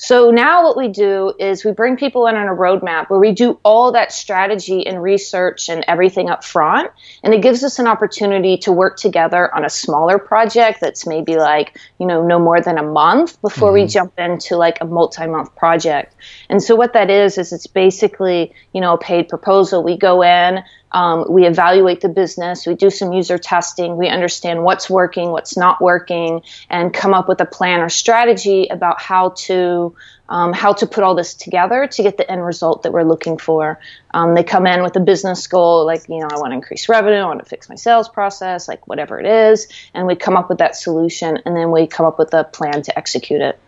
So 0.00 0.30
now 0.30 0.62
what 0.62 0.76
we 0.76 0.86
do 0.86 1.32
is 1.40 1.64
we 1.64 1.72
bring 1.72 1.96
people 1.96 2.28
in 2.28 2.36
on 2.36 2.46
a 2.46 2.54
roadmap 2.54 3.10
where 3.10 3.18
we 3.18 3.32
do 3.32 3.58
all 3.64 3.90
that 3.92 4.12
strategy 4.12 4.86
and 4.86 5.02
research 5.02 5.68
and 5.68 5.84
everything 5.88 6.30
up 6.30 6.44
front. 6.44 6.92
And 7.24 7.34
it 7.34 7.42
gives 7.42 7.64
us 7.64 7.80
an 7.80 7.88
opportunity 7.88 8.56
to 8.58 8.70
work 8.70 8.96
together 8.96 9.52
on 9.52 9.64
a 9.64 9.68
smaller 9.68 10.16
project 10.16 10.80
that's 10.80 11.04
maybe 11.04 11.36
like, 11.36 11.76
you 11.98 12.06
know, 12.06 12.24
no 12.24 12.38
more 12.38 12.60
than 12.60 12.78
a 12.78 12.82
month 12.82 13.40
before 13.42 13.70
mm-hmm. 13.70 13.82
we 13.82 13.86
jump 13.88 14.12
into 14.18 14.56
like 14.56 14.78
a 14.80 14.84
multi-month 14.84 15.56
project. 15.56 16.14
And 16.48 16.62
so 16.62 16.76
what 16.76 16.92
that 16.92 17.10
is, 17.10 17.36
is 17.36 17.52
it's 17.52 17.66
basically, 17.66 18.54
you 18.72 18.80
know, 18.80 18.94
a 18.94 18.98
paid 18.98 19.28
proposal. 19.28 19.82
We 19.82 19.96
go 19.96 20.22
in, 20.22 20.62
um, 20.92 21.26
we 21.28 21.46
evaluate 21.46 22.00
the 22.00 22.08
business, 22.08 22.66
we 22.66 22.74
do 22.74 22.90
some 22.90 23.12
user 23.12 23.38
testing, 23.38 23.96
we 23.96 24.08
understand 24.08 24.64
what's 24.64 24.88
working, 24.88 25.30
what's 25.30 25.56
not 25.56 25.80
working, 25.80 26.42
and 26.70 26.92
come 26.94 27.14
up 27.14 27.28
with 27.28 27.40
a 27.40 27.46
plan 27.46 27.80
or 27.80 27.88
strategy 27.88 28.68
about 28.68 29.00
how 29.00 29.30
to 29.30 29.94
um, 30.30 30.52
how 30.52 30.74
to 30.74 30.86
put 30.86 31.04
all 31.04 31.14
this 31.14 31.32
together 31.34 31.86
to 31.86 32.02
get 32.02 32.18
the 32.18 32.30
end 32.30 32.44
result 32.44 32.82
that 32.82 32.92
we're 32.92 33.02
looking 33.02 33.38
for. 33.38 33.80
Um, 34.12 34.34
they 34.34 34.44
come 34.44 34.66
in 34.66 34.82
with 34.82 34.94
a 34.96 35.00
business 35.00 35.46
goal, 35.46 35.86
like 35.86 36.08
you 36.08 36.18
know, 36.18 36.28
I 36.30 36.38
want 36.38 36.52
to 36.52 36.54
increase 36.54 36.88
revenue, 36.88 37.18
I 37.18 37.26
want 37.26 37.40
to 37.40 37.48
fix 37.48 37.68
my 37.68 37.76
sales 37.76 38.08
process, 38.08 38.68
like 38.68 38.86
whatever 38.86 39.18
it 39.18 39.26
is, 39.26 39.68
and 39.94 40.06
we 40.06 40.16
come 40.16 40.36
up 40.36 40.48
with 40.48 40.58
that 40.58 40.76
solution, 40.76 41.38
and 41.44 41.56
then 41.56 41.70
we 41.70 41.86
come 41.86 42.06
up 42.06 42.18
with 42.18 42.32
a 42.34 42.44
plan 42.44 42.82
to 42.82 42.98
execute 42.98 43.40
it. 43.40 43.58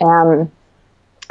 Um, 0.00 0.50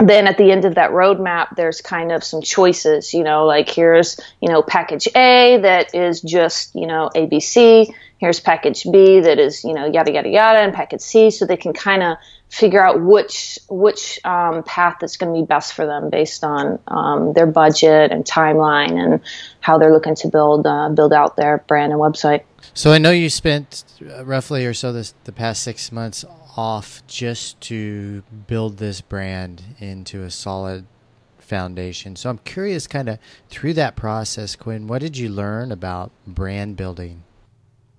then 0.10 0.28
at 0.28 0.38
the 0.38 0.52
end 0.52 0.66
of 0.66 0.76
that 0.76 0.92
roadmap, 0.92 1.56
there's 1.56 1.82
kind 1.82 2.12
of 2.12 2.24
some 2.24 2.42
choices, 2.42 3.14
you 3.14 3.24
know, 3.24 3.46
like 3.46 3.70
here's, 3.70 4.20
you 4.42 4.50
know, 4.50 4.62
package 4.62 5.08
A 5.16 5.60
that 5.62 5.94
is 5.94 6.22
just, 6.22 6.76
you 6.76 6.88
know, 6.88 7.10
ABC. 7.16 7.94
Here's 8.18 8.40
package 8.40 8.86
B 8.92 9.20
that 9.20 9.40
is, 9.40 9.64
you 9.64 9.74
know, 9.74 9.86
yada, 9.86 10.14
yada, 10.14 10.30
yada, 10.30 10.60
and 10.60 10.74
package 10.74 11.02
C. 11.02 11.32
So 11.32 11.46
they 11.46 11.58
can 11.58 11.74
kind 11.74 12.04
of 12.04 12.18
figure 12.50 12.86
out 12.86 13.02
which, 13.02 13.58
which 13.70 14.20
um, 14.26 14.64
path 14.64 15.02
is 15.02 15.18
going 15.18 15.34
to 15.34 15.40
be 15.42 15.46
best 15.46 15.74
for 15.74 15.86
them 15.86 16.10
based 16.10 16.44
on 16.44 16.80
um, 16.88 17.34
their 17.34 17.48
budget 17.48 18.12
and 18.12 18.24
timeline 18.26 18.92
and 18.92 19.22
how 19.62 19.78
they're 19.78 19.94
looking 19.94 20.16
to 20.16 20.28
build, 20.28 20.68
uh, 20.68 20.90
build 20.90 21.14
out 21.14 21.36
their 21.36 21.60
brand 21.68 21.92
and 21.92 22.02
website. 22.02 22.44
So 22.74 22.92
I 22.92 22.98
know 22.98 23.12
you 23.12 23.30
spent 23.30 23.84
roughly 24.24 24.66
or 24.66 24.74
so 24.74 24.94
this, 24.94 25.14
the 25.24 25.32
past 25.32 25.64
six 25.64 25.92
months 25.92 26.24
off 26.58 27.06
just 27.08 27.60
to 27.62 28.24
build 28.48 28.78
this 28.78 29.02
brand 29.02 29.64
into 29.80 30.24
a 30.24 30.32
solid 30.32 30.86
foundation. 31.40 32.16
So 32.16 32.30
I'm 32.30 32.40
curious, 32.40 32.88
kind 32.88 33.10
of 33.10 33.20
through 33.50 33.74
that 33.74 33.96
process, 33.96 34.56
Quinn, 34.56 34.88
what 34.88 35.02
did 35.02 35.18
you 35.18 35.30
learn 35.30 35.72
about 35.72 36.12
brand 36.26 36.78
building? 36.78 37.24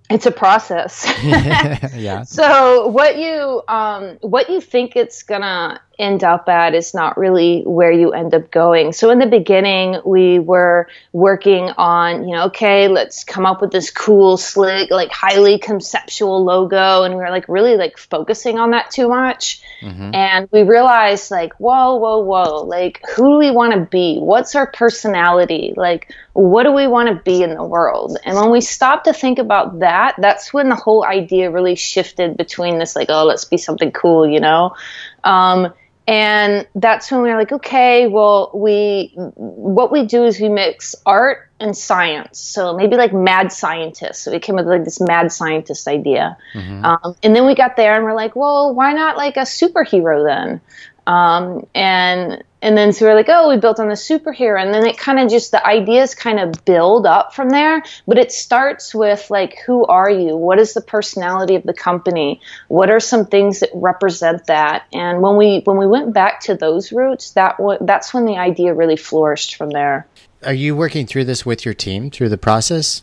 it's 0.09 0.25
a 0.25 0.31
process. 0.31 1.05
yeah. 1.23 2.23
So 2.33 2.87
what 2.87 3.17
you 3.17 3.63
um, 3.67 4.17
what 4.21 4.49
you 4.49 4.61
think 4.61 4.95
it's 4.95 5.23
gonna 5.23 5.81
end 5.99 6.23
up 6.23 6.49
at 6.49 6.73
is 6.73 6.93
not 6.93 7.17
really 7.17 7.61
where 7.61 7.91
you 7.91 8.11
end 8.11 8.33
up 8.33 8.49
going. 8.51 8.93
So 8.93 9.11
in 9.11 9.19
the 9.19 9.27
beginning, 9.27 10.01
we 10.05 10.39
were 10.39 10.87
working 11.11 11.69
on, 11.77 12.27
you 12.27 12.35
know, 12.35 12.45
okay, 12.45 12.87
let's 12.87 13.23
come 13.23 13.45
up 13.45 13.61
with 13.61 13.71
this 13.71 13.91
cool, 13.91 14.37
slick, 14.37 14.89
like 14.89 15.11
highly 15.11 15.59
conceptual 15.59 16.43
logo, 16.43 17.03
and 17.03 17.13
we 17.13 17.21
were 17.21 17.29
like 17.29 17.47
really 17.47 17.77
like 17.77 17.97
focusing 17.97 18.57
on 18.57 18.71
that 18.71 18.89
too 18.91 19.07
much. 19.07 19.61
Mm-hmm. 19.81 20.15
And 20.15 20.49
we 20.51 20.63
realized 20.63 21.29
like, 21.29 21.53
whoa, 21.59 21.95
whoa, 21.95 22.19
whoa, 22.19 22.63
like 22.63 23.01
who 23.15 23.33
do 23.33 23.37
we 23.37 23.51
want 23.51 23.73
to 23.73 23.81
be? 23.81 24.17
What's 24.17 24.55
our 24.55 24.67
personality? 24.67 25.73
Like, 25.75 26.11
what 26.33 26.63
do 26.63 26.71
we 26.71 26.87
want 26.87 27.09
to 27.09 27.23
be 27.23 27.43
in 27.43 27.53
the 27.53 27.63
world? 27.63 28.17
And 28.25 28.35
when 28.35 28.49
we 28.49 28.61
stopped 28.61 29.05
to 29.05 29.13
think 29.13 29.37
about 29.37 29.79
that, 29.79 30.15
that's 30.17 30.51
when 30.51 30.69
the 30.69 30.75
whole 30.75 31.05
idea 31.05 31.51
really 31.51 31.75
shifted 31.75 32.35
between 32.37 32.79
this 32.79 32.95
like, 32.95 33.09
oh, 33.09 33.25
let's 33.25 33.45
be 33.45 33.57
something 33.57 33.91
cool, 33.91 34.27
you 34.27 34.39
know. 34.39 34.75
Um, 35.23 35.73
and 36.07 36.67
that's 36.75 37.11
when 37.11 37.21
we 37.21 37.29
were 37.29 37.37
like 37.37 37.51
okay 37.51 38.07
well 38.07 38.51
we 38.53 39.11
what 39.15 39.91
we 39.91 40.05
do 40.05 40.25
is 40.25 40.39
we 40.39 40.49
mix 40.49 40.95
art 41.05 41.49
and 41.63 41.75
science. 41.77 42.39
So 42.39 42.75
maybe 42.75 42.97
like 42.97 43.13
mad 43.13 43.51
scientists. 43.51 44.19
So 44.19 44.31
we 44.31 44.39
came 44.39 44.59
up 44.59 44.65
with 44.65 44.73
like 44.73 44.83
this 44.83 44.99
mad 44.99 45.31
scientist 45.31 45.87
idea. 45.87 46.37
Mm-hmm. 46.53 46.83
um, 46.83 47.15
and 47.23 47.33
then 47.33 47.45
we 47.45 47.55
got 47.55 47.77
there 47.77 47.95
and 47.95 48.03
we're 48.03 48.13
like 48.13 48.35
well 48.35 48.75
why 48.75 48.93
not 48.93 49.17
like 49.17 49.37
a 49.37 49.41
superhero 49.41 50.25
then 50.25 50.61
um, 51.07 51.67
and 51.75 52.43
and 52.61 52.77
then 52.77 52.93
so 52.93 53.05
we're 53.05 53.13
like, 53.13 53.27
oh, 53.27 53.49
we 53.49 53.57
built 53.57 53.79
on 53.79 53.89
the 53.89 53.93
superhero, 53.93 54.61
and 54.61 54.73
then 54.73 54.85
it 54.85 54.97
kind 54.97 55.19
of 55.19 55.29
just 55.29 55.51
the 55.51 55.65
ideas 55.65 56.15
kind 56.15 56.39
of 56.39 56.63
build 56.63 57.05
up 57.05 57.33
from 57.33 57.49
there. 57.49 57.83
But 58.07 58.17
it 58.17 58.31
starts 58.31 58.95
with 58.95 59.29
like, 59.29 59.57
who 59.65 59.85
are 59.85 60.09
you? 60.09 60.37
What 60.37 60.59
is 60.59 60.73
the 60.73 60.81
personality 60.81 61.55
of 61.55 61.63
the 61.63 61.73
company? 61.73 62.39
What 62.69 62.89
are 62.89 63.01
some 63.01 63.25
things 63.25 63.59
that 63.59 63.69
represent 63.73 64.45
that? 64.47 64.85
And 64.93 65.21
when 65.21 65.35
we 65.35 65.59
when 65.65 65.77
we 65.77 65.87
went 65.87 66.13
back 66.13 66.39
to 66.41 66.55
those 66.55 66.93
roots, 66.93 67.31
that 67.31 67.57
w- 67.57 67.79
that's 67.81 68.13
when 68.13 68.25
the 68.25 68.37
idea 68.37 68.73
really 68.73 68.97
flourished 68.97 69.55
from 69.55 69.69
there. 69.69 70.07
Are 70.45 70.53
you 70.53 70.75
working 70.75 71.05
through 71.05 71.25
this 71.25 71.45
with 71.45 71.65
your 71.65 71.73
team 71.73 72.09
through 72.09 72.29
the 72.29 72.37
process? 72.37 73.01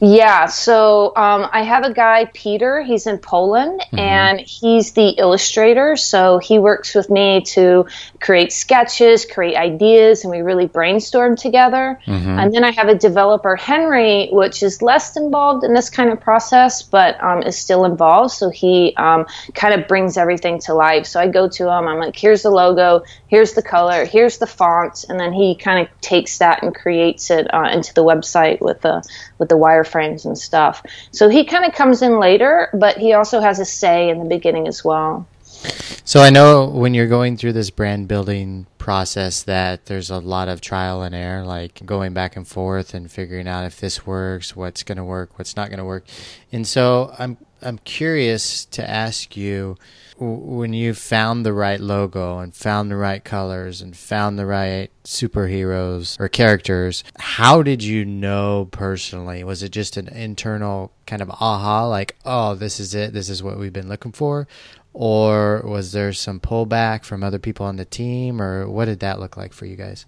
Yeah, 0.00 0.46
so 0.46 1.14
um, 1.16 1.48
I 1.52 1.62
have 1.62 1.84
a 1.84 1.92
guy, 1.92 2.24
Peter. 2.34 2.82
He's 2.82 3.06
in 3.06 3.18
Poland, 3.18 3.80
mm-hmm. 3.80 3.98
and 3.98 4.40
he's 4.40 4.92
the 4.92 5.10
illustrator. 5.10 5.96
So 5.96 6.38
he 6.38 6.58
works 6.58 6.94
with 6.94 7.08
me 7.08 7.42
to 7.54 7.86
create 8.20 8.52
sketches, 8.52 9.24
create 9.24 9.56
ideas, 9.56 10.24
and 10.24 10.30
we 10.30 10.40
really 10.40 10.66
brainstorm 10.66 11.36
together. 11.36 12.00
Mm-hmm. 12.06 12.38
And 12.38 12.52
then 12.52 12.64
I 12.64 12.72
have 12.72 12.88
a 12.88 12.96
developer, 12.96 13.54
Henry, 13.56 14.28
which 14.32 14.62
is 14.62 14.82
less 14.82 15.16
involved 15.16 15.64
in 15.64 15.72
this 15.72 15.88
kind 15.88 16.10
of 16.10 16.20
process, 16.20 16.82
but 16.82 17.22
um, 17.22 17.42
is 17.42 17.56
still 17.56 17.84
involved. 17.84 18.32
So 18.32 18.50
he 18.50 18.94
um, 18.96 19.26
kind 19.54 19.80
of 19.80 19.86
brings 19.86 20.16
everything 20.16 20.58
to 20.60 20.74
life. 20.74 21.06
So 21.06 21.20
I 21.20 21.28
go 21.28 21.48
to 21.48 21.64
him. 21.64 21.88
I'm 21.88 21.98
like, 21.98 22.16
"Here's 22.16 22.42
the 22.42 22.50
logo. 22.50 23.04
Here's 23.28 23.52
the 23.52 23.62
color. 23.62 24.04
Here's 24.04 24.38
the 24.38 24.46
font," 24.46 25.04
and 25.08 25.18
then 25.18 25.32
he 25.32 25.54
kind 25.54 25.86
of 25.86 26.00
takes 26.00 26.38
that 26.38 26.62
and 26.62 26.74
creates 26.74 27.30
it 27.30 27.52
uh, 27.52 27.68
into 27.72 27.94
the 27.94 28.04
website 28.04 28.60
with 28.60 28.80
the 28.80 29.02
with 29.38 29.48
the 29.48 29.56
wireframes 29.72 30.24
and 30.24 30.36
stuff. 30.36 30.82
So 31.10 31.28
he 31.28 31.44
kind 31.44 31.64
of 31.64 31.72
comes 31.72 32.02
in 32.02 32.18
later, 32.18 32.68
but 32.74 32.96
he 32.98 33.12
also 33.12 33.40
has 33.40 33.58
a 33.58 33.64
say 33.64 34.10
in 34.10 34.18
the 34.18 34.24
beginning 34.24 34.68
as 34.68 34.84
well. 34.84 35.26
So 36.04 36.20
I 36.20 36.30
know 36.30 36.66
when 36.66 36.92
you're 36.94 37.06
going 37.06 37.36
through 37.36 37.52
this 37.52 37.70
brand 37.70 38.08
building 38.08 38.66
process 38.78 39.44
that 39.44 39.86
there's 39.86 40.10
a 40.10 40.18
lot 40.18 40.48
of 40.48 40.60
trial 40.60 41.02
and 41.02 41.14
error, 41.14 41.44
like 41.44 41.80
going 41.86 42.12
back 42.12 42.36
and 42.36 42.46
forth 42.46 42.94
and 42.94 43.10
figuring 43.10 43.46
out 43.46 43.64
if 43.64 43.78
this 43.78 44.04
works, 44.04 44.56
what's 44.56 44.82
going 44.82 44.98
to 44.98 45.04
work, 45.04 45.38
what's 45.38 45.54
not 45.54 45.68
going 45.68 45.78
to 45.78 45.84
work. 45.84 46.04
And 46.50 46.66
so 46.66 47.14
I'm 47.18 47.36
I'm 47.62 47.78
curious 47.78 48.64
to 48.66 48.88
ask 48.88 49.36
you 49.36 49.76
when 50.22 50.72
you 50.72 50.94
found 50.94 51.44
the 51.44 51.52
right 51.52 51.80
logo 51.80 52.38
and 52.38 52.54
found 52.54 52.90
the 52.90 52.96
right 52.96 53.24
colors 53.24 53.80
and 53.82 53.96
found 53.96 54.38
the 54.38 54.46
right 54.46 54.90
superheroes 55.04 56.18
or 56.20 56.28
characters, 56.28 57.02
how 57.18 57.62
did 57.62 57.82
you 57.82 58.04
know 58.04 58.68
personally? 58.70 59.42
Was 59.42 59.62
it 59.62 59.70
just 59.70 59.96
an 59.96 60.08
internal 60.08 60.92
kind 61.06 61.22
of 61.22 61.30
aha, 61.30 61.86
like, 61.86 62.16
oh, 62.24 62.54
this 62.54 62.78
is 62.78 62.94
it, 62.94 63.12
this 63.12 63.28
is 63.28 63.42
what 63.42 63.58
we've 63.58 63.72
been 63.72 63.88
looking 63.88 64.12
for? 64.12 64.46
Or 64.94 65.62
was 65.64 65.92
there 65.92 66.12
some 66.12 66.38
pullback 66.38 67.04
from 67.04 67.24
other 67.24 67.38
people 67.38 67.66
on 67.66 67.76
the 67.76 67.84
team, 67.84 68.40
or 68.40 68.68
what 68.68 68.84
did 68.84 69.00
that 69.00 69.18
look 69.18 69.36
like 69.36 69.52
for 69.52 69.66
you 69.66 69.76
guys? 69.76 70.06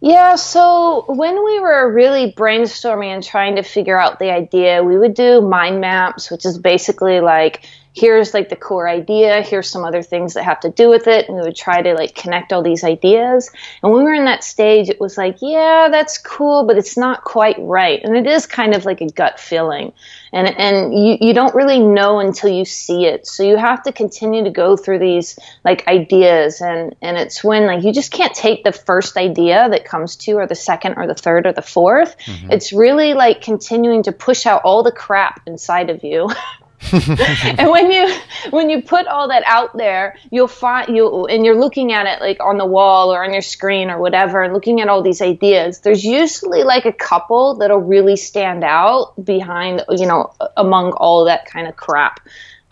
Yeah, 0.00 0.36
so 0.36 1.04
when 1.08 1.42
we 1.44 1.60
were 1.60 1.92
really 1.92 2.32
brainstorming 2.32 3.14
and 3.14 3.22
trying 3.22 3.56
to 3.56 3.62
figure 3.62 3.98
out 3.98 4.18
the 4.18 4.30
idea, 4.30 4.84
we 4.84 4.98
would 4.98 5.14
do 5.14 5.40
mind 5.40 5.80
maps, 5.80 6.30
which 6.30 6.44
is 6.44 6.58
basically 6.58 7.20
like 7.20 7.64
here's 7.94 8.34
like 8.34 8.48
the 8.48 8.56
core 8.56 8.88
idea 8.88 9.42
here's 9.42 9.70
some 9.70 9.84
other 9.84 10.02
things 10.02 10.34
that 10.34 10.42
have 10.42 10.60
to 10.60 10.70
do 10.70 10.88
with 10.88 11.06
it 11.06 11.28
and 11.28 11.36
we 11.36 11.42
would 11.42 11.56
try 11.56 11.80
to 11.80 11.94
like 11.94 12.14
connect 12.14 12.52
all 12.52 12.62
these 12.62 12.84
ideas. 12.84 13.50
And 13.82 13.92
when 13.92 14.04
we 14.04 14.10
were 14.10 14.14
in 14.14 14.24
that 14.24 14.44
stage 14.44 14.88
it 14.88 15.00
was 15.00 15.16
like 15.16 15.36
yeah 15.40 15.88
that's 15.90 16.18
cool 16.18 16.66
but 16.66 16.76
it's 16.76 16.96
not 16.96 17.24
quite 17.24 17.56
right. 17.58 18.02
And 18.02 18.16
it 18.16 18.26
is 18.26 18.46
kind 18.46 18.74
of 18.74 18.84
like 18.84 19.00
a 19.00 19.06
gut 19.06 19.38
feeling. 19.38 19.92
And 20.32 20.48
and 20.58 20.92
you, 20.92 21.18
you 21.20 21.34
don't 21.34 21.54
really 21.54 21.78
know 21.78 22.18
until 22.18 22.50
you 22.50 22.64
see 22.64 23.06
it. 23.06 23.26
So 23.26 23.44
you 23.44 23.56
have 23.56 23.84
to 23.84 23.92
continue 23.92 24.42
to 24.44 24.50
go 24.50 24.76
through 24.76 24.98
these 24.98 25.38
like 25.64 25.86
ideas. 25.86 26.60
And 26.60 26.96
and 27.00 27.16
it's 27.16 27.44
when 27.44 27.66
like 27.66 27.84
you 27.84 27.92
just 27.92 28.10
can't 28.10 28.34
take 28.34 28.64
the 28.64 28.72
first 28.72 29.16
idea 29.16 29.68
that 29.68 29.84
comes 29.84 30.16
to 30.16 30.32
you 30.32 30.38
or 30.38 30.46
the 30.46 30.54
second 30.54 30.94
or 30.96 31.06
the 31.06 31.14
third 31.14 31.46
or 31.46 31.52
the 31.52 31.60
4th 31.60 32.16
mm-hmm. 32.24 32.50
it's 32.50 32.72
really 32.72 33.14
like 33.14 33.40
continuing 33.40 34.02
to 34.02 34.12
push 34.12 34.46
out 34.46 34.62
all 34.64 34.82
the 34.82 34.92
crap 34.92 35.40
inside 35.46 35.90
of 35.90 36.02
you 36.02 36.28
and 37.58 37.70
when 37.70 37.90
you 37.90 38.14
when 38.50 38.70
you 38.70 38.82
put 38.82 39.06
all 39.06 39.28
that 39.28 39.42
out 39.46 39.76
there, 39.76 40.16
you'll 40.30 40.48
find 40.48 40.94
you 40.94 41.26
and 41.26 41.44
you're 41.44 41.58
looking 41.58 41.92
at 41.92 42.06
it 42.06 42.20
like 42.20 42.38
on 42.40 42.58
the 42.58 42.66
wall 42.66 43.12
or 43.12 43.24
on 43.24 43.32
your 43.32 43.42
screen 43.42 43.90
or 43.90 43.98
whatever, 43.98 44.42
and 44.42 44.52
looking 44.52 44.80
at 44.80 44.88
all 44.88 45.02
these 45.02 45.22
ideas. 45.22 45.80
There's 45.80 46.04
usually 46.04 46.62
like 46.62 46.84
a 46.84 46.92
couple 46.92 47.56
that'll 47.56 47.78
really 47.78 48.16
stand 48.16 48.64
out 48.64 49.12
behind, 49.24 49.84
you 49.90 50.06
know, 50.06 50.32
among 50.56 50.92
all 50.92 51.24
that 51.24 51.46
kind 51.46 51.66
of 51.66 51.76
crap. 51.76 52.20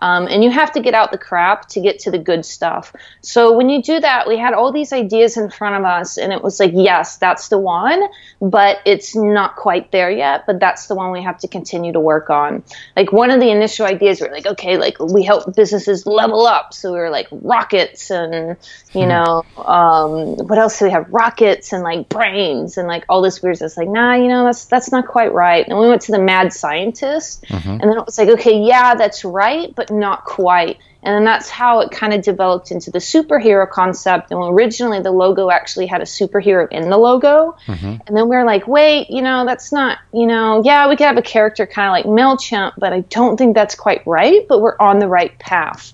Um, 0.03 0.27
and 0.27 0.43
you 0.43 0.51
have 0.51 0.73
to 0.73 0.81
get 0.81 0.95
out 0.95 1.13
the 1.13 1.19
crap 1.19 1.69
to 1.69 1.81
get 1.81 2.01
to 2.01 2.11
the 2.11 2.19
good 2.19 2.45
stuff. 2.45 2.93
So 3.21 3.57
when 3.57 3.69
you 3.71 3.81
do 3.81 4.01
that, 4.01 4.27
we 4.27 4.37
had 4.37 4.53
all 4.53 4.73
these 4.73 4.93
ideas 4.93 5.37
in 5.37 5.49
front 5.49 5.77
of 5.77 5.85
us, 5.85 6.19
and 6.19 6.33
it 6.33 6.43
was 6.43 6.59
like, 6.59 6.73
yes, 6.75 7.19
that's 7.19 7.51
the 7.51 7.59
one, 7.59 8.03
but 8.41 8.81
it's 8.85 9.15
not 9.15 9.55
quite 9.55 9.93
there 9.93 10.11
yet. 10.11 10.45
But 10.45 10.59
that's 10.59 10.89
the 10.89 10.97
one 10.97 11.13
we 11.13 11.23
have 11.23 11.39
to 11.39 11.49
continue 11.49 11.93
to 11.93 12.01
work 12.01 12.31
on. 12.31 12.65
Like 12.97 13.13
one 13.13 13.31
of 13.31 13.39
the 13.39 13.51
initial 13.51 13.87
ideas, 13.87 14.21
we 14.21 14.27
are 14.27 14.33
like, 14.33 14.47
okay, 14.47 14.77
like 14.77 14.99
we 14.99 15.23
help 15.23 15.55
businesses 15.55 16.05
level 16.05 16.47
up. 16.47 16.75
So 16.75 16.93
we 16.93 16.99
were 16.99 17.11
like 17.11 17.29
rockets 17.31 18.11
and 18.11 18.57
you 18.93 19.03
hmm. 19.03 19.09
know, 19.09 19.45
um, 19.57 20.37
what 20.49 20.59
else 20.59 20.81
do 20.81 20.87
we 20.87 20.91
have? 20.91 21.09
Rockets 21.11 21.73
and 21.73 21.85
like 21.85 22.09
brains 22.09 22.77
and 22.77 22.89
like 22.89 23.05
all 23.09 23.23
this 23.23 23.41
weird 23.41 23.59
stuff. 23.59 23.67
It's 23.67 23.77
like, 23.77 23.89
nah, 23.89 24.15
you 24.15 24.27
know, 24.27 24.45
that's 24.45 24.65
that's 24.65 24.91
not 24.91 25.07
quite 25.07 25.33
right. 25.33 25.65
And 25.69 25.79
we 25.79 25.87
went 25.87 26.03
to 26.03 26.13
the 26.13 26.19
mad 26.19 26.53
scientist, 26.53 27.45
mm-hmm. 27.45 27.71
and 27.71 27.83
then 27.83 27.97
it 27.99 28.05
was 28.05 28.19
like, 28.19 28.31
okay, 28.31 28.59
yeah, 28.59 28.97
that's 28.97 29.25
right, 29.25 29.73
but 29.77 29.92
not 29.93 30.25
quite. 30.25 30.79
And 31.05 31.15
then 31.15 31.25
that's 31.25 31.49
how 31.49 31.81
it 31.81 31.91
kind 31.91 32.13
of 32.13 32.23
developed 32.23 32.71
into 32.71 32.91
the 32.91 33.01
superhero 33.01 33.69
concept. 33.69 34.31
And 34.31 34.41
originally 34.41 35.01
the 35.01 35.11
logo 35.11 35.51
actually 35.51 35.87
had 35.87 36.01
a 36.01 36.05
superhero 36.05 36.69
in 36.71 36.91
the 36.91 36.97
logo. 36.97 37.57
Mm-hmm. 37.67 37.97
And 38.07 38.17
then 38.17 38.29
we 38.29 38.37
are 38.37 38.45
like, 38.45 38.69
wait, 38.69 39.11
you 39.11 39.21
know, 39.21 39.45
that's 39.45 39.73
not, 39.73 39.99
you 40.13 40.27
know, 40.27 40.63
yeah, 40.65 40.89
we 40.89 40.97
could 40.97 41.07
have 41.07 41.17
a 41.17 41.23
character 41.23 41.67
kind 41.67 41.89
of 41.89 41.93
like 41.93 42.05
MailChimp, 42.05 42.75
but 42.79 42.93
I 42.93 43.01
don't 43.01 43.37
think 43.37 43.55
that's 43.55 43.75
quite 43.75 44.07
right, 44.07 44.47
but 44.49 44.61
we're 44.61 44.77
on 44.79 45.01
the 45.01 45.09
right 45.09 45.37
path. 45.39 45.93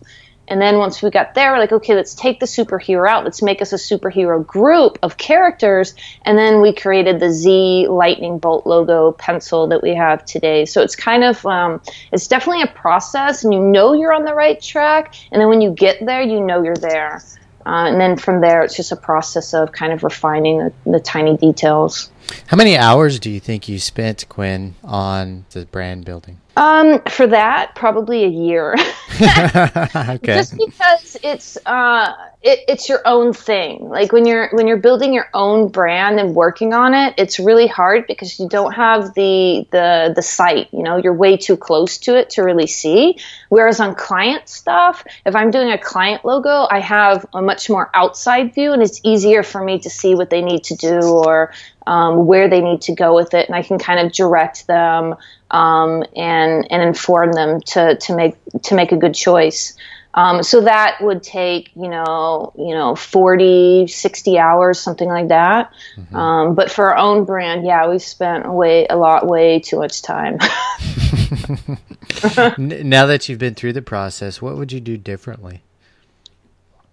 And 0.48 0.60
then 0.60 0.78
once 0.78 1.02
we 1.02 1.10
got 1.10 1.34
there, 1.34 1.52
we're 1.52 1.58
like, 1.58 1.72
okay, 1.72 1.94
let's 1.94 2.14
take 2.14 2.40
the 2.40 2.46
superhero 2.46 3.08
out. 3.08 3.24
Let's 3.24 3.42
make 3.42 3.60
us 3.60 3.72
a 3.72 3.76
superhero 3.76 4.44
group 4.44 4.98
of 5.02 5.16
characters. 5.18 5.94
And 6.24 6.38
then 6.38 6.60
we 6.62 6.72
created 6.72 7.20
the 7.20 7.30
Z 7.30 7.86
lightning 7.88 8.38
bolt 8.38 8.66
logo 8.66 9.12
pencil 9.12 9.68
that 9.68 9.82
we 9.82 9.94
have 9.94 10.24
today. 10.24 10.64
So 10.64 10.82
it's 10.82 10.96
kind 10.96 11.22
of, 11.22 11.44
um, 11.44 11.80
it's 12.12 12.26
definitely 12.26 12.62
a 12.62 12.68
process 12.68 13.44
and 13.44 13.52
you 13.52 13.60
know 13.60 13.92
you're 13.92 14.12
on 14.12 14.24
the 14.24 14.34
right 14.34 14.60
track. 14.60 15.14
And 15.30 15.40
then 15.40 15.48
when 15.48 15.60
you 15.60 15.70
get 15.70 16.04
there, 16.04 16.22
you 16.22 16.40
know 16.40 16.62
you're 16.62 16.74
there. 16.74 17.22
Uh, 17.66 17.84
and 17.86 18.00
then 18.00 18.16
from 18.16 18.40
there, 18.40 18.62
it's 18.62 18.74
just 18.74 18.92
a 18.92 18.96
process 18.96 19.52
of 19.52 19.72
kind 19.72 19.92
of 19.92 20.02
refining 20.02 20.58
the, 20.58 20.72
the 20.86 21.00
tiny 21.00 21.36
details. 21.36 22.10
How 22.46 22.56
many 22.56 22.78
hours 22.78 23.18
do 23.18 23.30
you 23.30 23.40
think 23.40 23.68
you 23.68 23.78
spent, 23.78 24.26
Quinn, 24.30 24.74
on 24.82 25.44
the 25.50 25.66
brand 25.66 26.06
building? 26.06 26.38
Um, 26.58 27.00
for 27.08 27.28
that, 27.28 27.76
probably 27.76 28.24
a 28.24 28.28
year. 28.28 28.72
okay. 29.20 30.18
Just 30.24 30.56
because 30.56 31.16
it's 31.22 31.56
uh, 31.66 32.27
it, 32.40 32.60
it's 32.68 32.88
your 32.88 33.02
own 33.04 33.32
thing. 33.32 33.88
Like 33.88 34.12
when 34.12 34.24
you're 34.24 34.48
when 34.50 34.68
you're 34.68 34.76
building 34.76 35.12
your 35.12 35.28
own 35.34 35.68
brand 35.68 36.20
and 36.20 36.36
working 36.36 36.72
on 36.72 36.94
it, 36.94 37.14
it's 37.18 37.40
really 37.40 37.66
hard 37.66 38.06
because 38.06 38.38
you 38.38 38.48
don't 38.48 38.72
have 38.72 39.12
the 39.14 39.66
the 39.72 40.12
the 40.14 40.22
sight. 40.22 40.68
You 40.72 40.84
know, 40.84 40.98
you're 40.98 41.14
way 41.14 41.36
too 41.36 41.56
close 41.56 41.98
to 41.98 42.16
it 42.16 42.30
to 42.30 42.42
really 42.42 42.68
see. 42.68 43.18
Whereas 43.48 43.80
on 43.80 43.96
client 43.96 44.48
stuff, 44.48 45.04
if 45.26 45.34
I'm 45.34 45.50
doing 45.50 45.70
a 45.70 45.78
client 45.78 46.24
logo, 46.24 46.68
I 46.70 46.78
have 46.78 47.26
a 47.34 47.42
much 47.42 47.68
more 47.68 47.90
outside 47.92 48.54
view, 48.54 48.72
and 48.72 48.82
it's 48.82 49.00
easier 49.02 49.42
for 49.42 49.62
me 49.62 49.80
to 49.80 49.90
see 49.90 50.14
what 50.14 50.30
they 50.30 50.42
need 50.42 50.62
to 50.64 50.76
do 50.76 51.00
or 51.00 51.52
um, 51.88 52.26
where 52.26 52.48
they 52.48 52.60
need 52.60 52.82
to 52.82 52.94
go 52.94 53.16
with 53.16 53.34
it, 53.34 53.48
and 53.48 53.56
I 53.56 53.62
can 53.62 53.80
kind 53.80 54.06
of 54.06 54.12
direct 54.12 54.68
them 54.68 55.16
um, 55.50 56.04
and 56.14 56.70
and 56.70 56.82
inform 56.82 57.32
them 57.32 57.60
to 57.62 57.96
to 57.96 58.14
make 58.14 58.36
to 58.62 58.76
make 58.76 58.92
a 58.92 58.96
good 58.96 59.14
choice. 59.14 59.76
Um, 60.14 60.42
so 60.42 60.62
that 60.62 61.02
would 61.02 61.22
take 61.22 61.70
you 61.76 61.88
know 61.88 62.54
you 62.56 62.74
know 62.74 62.94
40 62.94 63.88
60 63.88 64.38
hours 64.38 64.80
something 64.80 65.08
like 65.08 65.28
that 65.28 65.70
mm-hmm. 65.96 66.16
um, 66.16 66.54
but 66.54 66.70
for 66.70 66.90
our 66.90 66.96
own 66.96 67.24
brand 67.24 67.66
yeah 67.66 67.88
we 67.88 67.98
spent 67.98 68.50
way 68.50 68.86
a 68.88 68.96
lot 68.96 69.26
way 69.26 69.60
too 69.60 69.78
much 69.78 70.00
time 70.00 70.38
now 72.58 73.04
that 73.04 73.28
you've 73.28 73.38
been 73.38 73.54
through 73.54 73.74
the 73.74 73.82
process 73.82 74.40
what 74.40 74.56
would 74.56 74.72
you 74.72 74.80
do 74.80 74.96
differently 74.96 75.62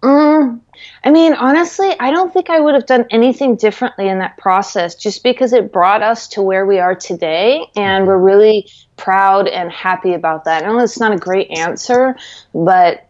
Mm, 0.02 0.60
I 1.02 1.10
mean, 1.10 1.34
honestly, 1.34 1.94
I 1.98 2.10
don't 2.10 2.32
think 2.32 2.50
I 2.50 2.60
would 2.60 2.74
have 2.74 2.86
done 2.86 3.06
anything 3.10 3.56
differently 3.56 4.08
in 4.08 4.18
that 4.18 4.36
process 4.36 4.94
just 4.94 5.22
because 5.22 5.52
it 5.52 5.72
brought 5.72 6.02
us 6.02 6.28
to 6.28 6.42
where 6.42 6.66
we 6.66 6.78
are 6.78 6.94
today. 6.94 7.66
And 7.74 8.06
we're 8.06 8.18
really 8.18 8.68
proud 8.96 9.48
and 9.48 9.70
happy 9.70 10.14
about 10.14 10.44
that. 10.44 10.64
I 10.64 10.68
know 10.68 10.78
it's 10.78 11.00
not 11.00 11.12
a 11.12 11.16
great 11.16 11.50
answer, 11.50 12.16
but 12.54 13.05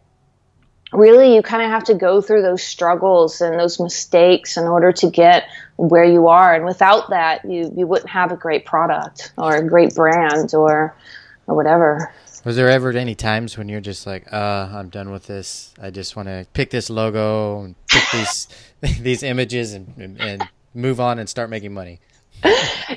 really 0.93 1.35
you 1.35 1.43
kind 1.43 1.63
of 1.63 1.71
have 1.71 1.85
to 1.85 1.95
go 1.95 2.21
through 2.21 2.43
those 2.43 2.63
struggles 2.63 3.41
and 3.41 3.59
those 3.59 3.81
mistakes 3.81 4.57
in 4.57 4.65
order 4.65 4.93
to 4.93 5.11
get 5.11 5.49
where 5.77 6.05
you 6.05 6.29
are. 6.29 6.55
And 6.55 6.65
without 6.65 7.11
that, 7.11 7.45
you, 7.45 7.73
you 7.77 7.87
wouldn't 7.87 8.11
have 8.11 8.33
a 8.33 8.37
great 8.37 8.65
product 8.65 9.33
or 9.37 9.57
a 9.57 9.67
great 9.67 9.95
brand 9.95 10.55
or, 10.55 10.95
or 11.47 11.55
whatever. 11.55 12.13
Was 12.45 12.55
there 12.55 12.69
ever 12.69 12.91
any 12.91 13.17
times 13.17 13.59
when 13.59 13.69
you're 13.69 13.81
just 13.81 14.07
like, 14.07 14.33
uh, 14.33 14.71
I'm 14.73 14.89
done 14.89 15.11
with 15.11 15.27
this. 15.27 15.75
I 15.81 15.91
just 15.91 16.15
want 16.15 16.29
to 16.29 16.47
pick 16.55 16.71
this 16.71 16.89
logo 16.89 17.63
and 17.63 17.75
pick 17.89 18.05
these 18.13 18.49
these 19.01 19.23
images 19.25 19.73
and 19.73 20.21
and 20.21 20.49
move 20.77 21.01
on 21.01 21.19
and 21.19 21.29
start 21.29 21.51
making 21.51 21.75
money? 21.75 21.99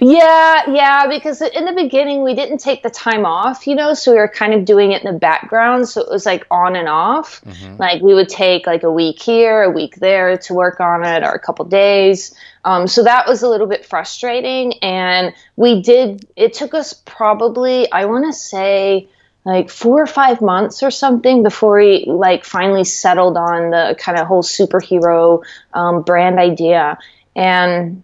Yeah, 0.02 0.70
yeah, 0.70 1.08
because 1.08 1.42
in 1.42 1.66
the 1.66 1.74
beginning 1.74 2.24
we 2.24 2.34
didn't 2.36 2.60
take 2.60 2.84
the 2.84 2.90
time 2.90 3.26
off, 3.26 3.68
you 3.68 3.76
know, 3.76 3.94
so 3.94 4.12
we 4.12 4.18
were 4.18 4.28
kind 4.28 4.54
of 4.54 4.66
doing 4.66 4.92
it 4.92 5.04
in 5.04 5.12
the 5.12 5.18
background, 5.18 5.88
so 5.88 6.02
it 6.02 6.10
was 6.10 6.26
like 6.26 6.46
on 6.52 6.76
and 6.76 6.88
off. 6.88 7.42
Mm-hmm. 7.42 7.78
Like 7.78 8.02
we 8.02 8.14
would 8.14 8.30
take 8.30 8.68
like 8.68 8.84
a 8.84 8.92
week 8.92 9.22
here, 9.22 9.64
a 9.64 9.70
week 9.70 9.96
there 9.96 10.38
to 10.38 10.54
work 10.54 10.80
on 10.80 11.06
it, 11.06 11.24
or 11.24 11.32
a 11.32 11.40
couple 11.40 11.66
days. 11.66 12.36
Um, 12.66 12.88
so 12.88 13.04
that 13.04 13.28
was 13.28 13.42
a 13.42 13.50
little 13.50 13.68
bit 13.68 13.86
frustrating, 13.86 14.74
and 14.80 15.34
we 15.56 15.82
did. 15.82 16.28
It 16.36 16.54
took 16.54 16.74
us 16.74 16.94
probably, 16.94 17.92
I 17.92 18.06
want 18.06 18.26
to 18.26 18.34
say 18.34 19.08
like 19.46 19.70
four 19.70 20.02
or 20.02 20.08
five 20.08 20.42
months 20.42 20.84
or 20.84 20.92
something 20.92 21.44
before 21.44 21.78
we 21.78 22.06
like 22.08 22.44
finally 22.44 22.84
settled 22.84 23.38
on 23.38 23.72
the 23.72 23.96
kind 23.98 24.20
of 24.20 24.28
whole 24.28 24.44
superhero 24.44 25.44
um, 25.74 26.04
brand 26.04 26.38
idea 26.38 27.00
and 27.36 28.04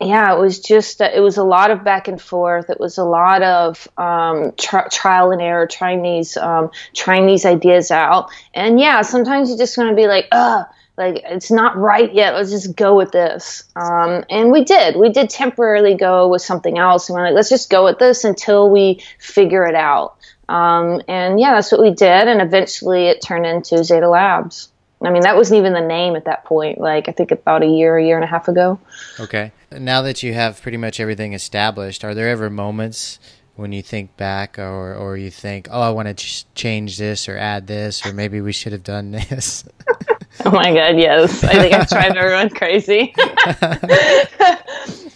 yeah 0.00 0.34
it 0.34 0.38
was 0.38 0.60
just 0.60 1.00
uh, 1.00 1.10
it 1.12 1.20
was 1.20 1.36
a 1.36 1.44
lot 1.44 1.70
of 1.70 1.84
back 1.84 2.08
and 2.08 2.20
forth 2.20 2.70
it 2.70 2.80
was 2.80 2.98
a 2.98 3.04
lot 3.04 3.42
of 3.42 3.88
um, 3.98 4.52
tri- 4.56 4.88
trial 4.90 5.30
and 5.30 5.42
error 5.42 5.66
trying 5.66 6.02
these 6.02 6.36
um, 6.36 6.70
trying 6.94 7.26
these 7.26 7.44
ideas 7.44 7.90
out 7.90 8.30
and 8.54 8.80
yeah 8.80 9.02
sometimes 9.02 9.48
you're 9.48 9.58
just 9.58 9.76
going 9.76 9.88
to 9.88 9.96
be 9.96 10.06
like 10.06 10.26
ugh 10.32 10.66
like 10.96 11.22
it's 11.24 11.50
not 11.50 11.76
right 11.76 12.12
yet 12.14 12.34
let's 12.34 12.50
just 12.50 12.76
go 12.76 12.96
with 12.96 13.12
this 13.12 13.64
um, 13.76 14.24
and 14.28 14.50
we 14.50 14.64
did 14.64 14.96
we 14.96 15.08
did 15.08 15.30
temporarily 15.30 15.94
go 15.94 16.28
with 16.28 16.42
something 16.42 16.78
else 16.78 17.08
and 17.08 17.16
we're 17.16 17.24
like 17.24 17.34
let's 17.34 17.48
just 17.48 17.70
go 17.70 17.84
with 17.84 17.98
this 17.98 18.24
until 18.24 18.70
we 18.70 19.00
figure 19.18 19.64
it 19.64 19.74
out 19.74 20.16
um, 20.50 21.00
and 21.06 21.38
yeah, 21.38 21.54
that's 21.54 21.70
what 21.70 21.80
we 21.80 21.90
did. 21.90 22.26
And 22.26 22.42
eventually 22.42 23.06
it 23.06 23.22
turned 23.22 23.46
into 23.46 23.76
Zeda 23.76 24.10
Labs. 24.10 24.68
I 25.00 25.10
mean, 25.10 25.22
that 25.22 25.36
wasn't 25.36 25.58
even 25.58 25.72
the 25.72 25.80
name 25.80 26.16
at 26.16 26.24
that 26.24 26.44
point. 26.44 26.78
Like, 26.78 27.08
I 27.08 27.12
think 27.12 27.30
about 27.30 27.62
a 27.62 27.66
year, 27.66 27.96
a 27.96 28.04
year 28.04 28.16
and 28.16 28.24
a 28.24 28.26
half 28.26 28.48
ago. 28.48 28.78
Okay. 29.20 29.52
Now 29.72 30.02
that 30.02 30.22
you 30.22 30.34
have 30.34 30.60
pretty 30.60 30.78
much 30.78 30.98
everything 30.98 31.32
established, 31.32 32.04
are 32.04 32.14
there 32.14 32.28
ever 32.28 32.50
moments 32.50 33.20
when 33.54 33.72
you 33.72 33.82
think 33.82 34.16
back 34.16 34.58
or, 34.58 34.94
or 34.94 35.16
you 35.16 35.30
think, 35.30 35.68
oh, 35.70 35.80
I 35.80 35.90
want 35.90 36.08
to 36.08 36.14
ch- 36.14 36.44
change 36.54 36.98
this 36.98 37.28
or 37.28 37.36
add 37.36 37.66
this, 37.66 38.04
or 38.04 38.12
maybe 38.12 38.40
we 38.40 38.52
should 38.52 38.72
have 38.72 38.82
done 38.82 39.12
this? 39.12 39.64
oh 40.44 40.50
my 40.50 40.74
God, 40.74 40.98
yes. 40.98 41.44
I 41.44 41.54
think 41.54 41.74
I've 41.74 41.88
tried 41.88 42.16
run 42.16 42.50
crazy. 42.50 43.14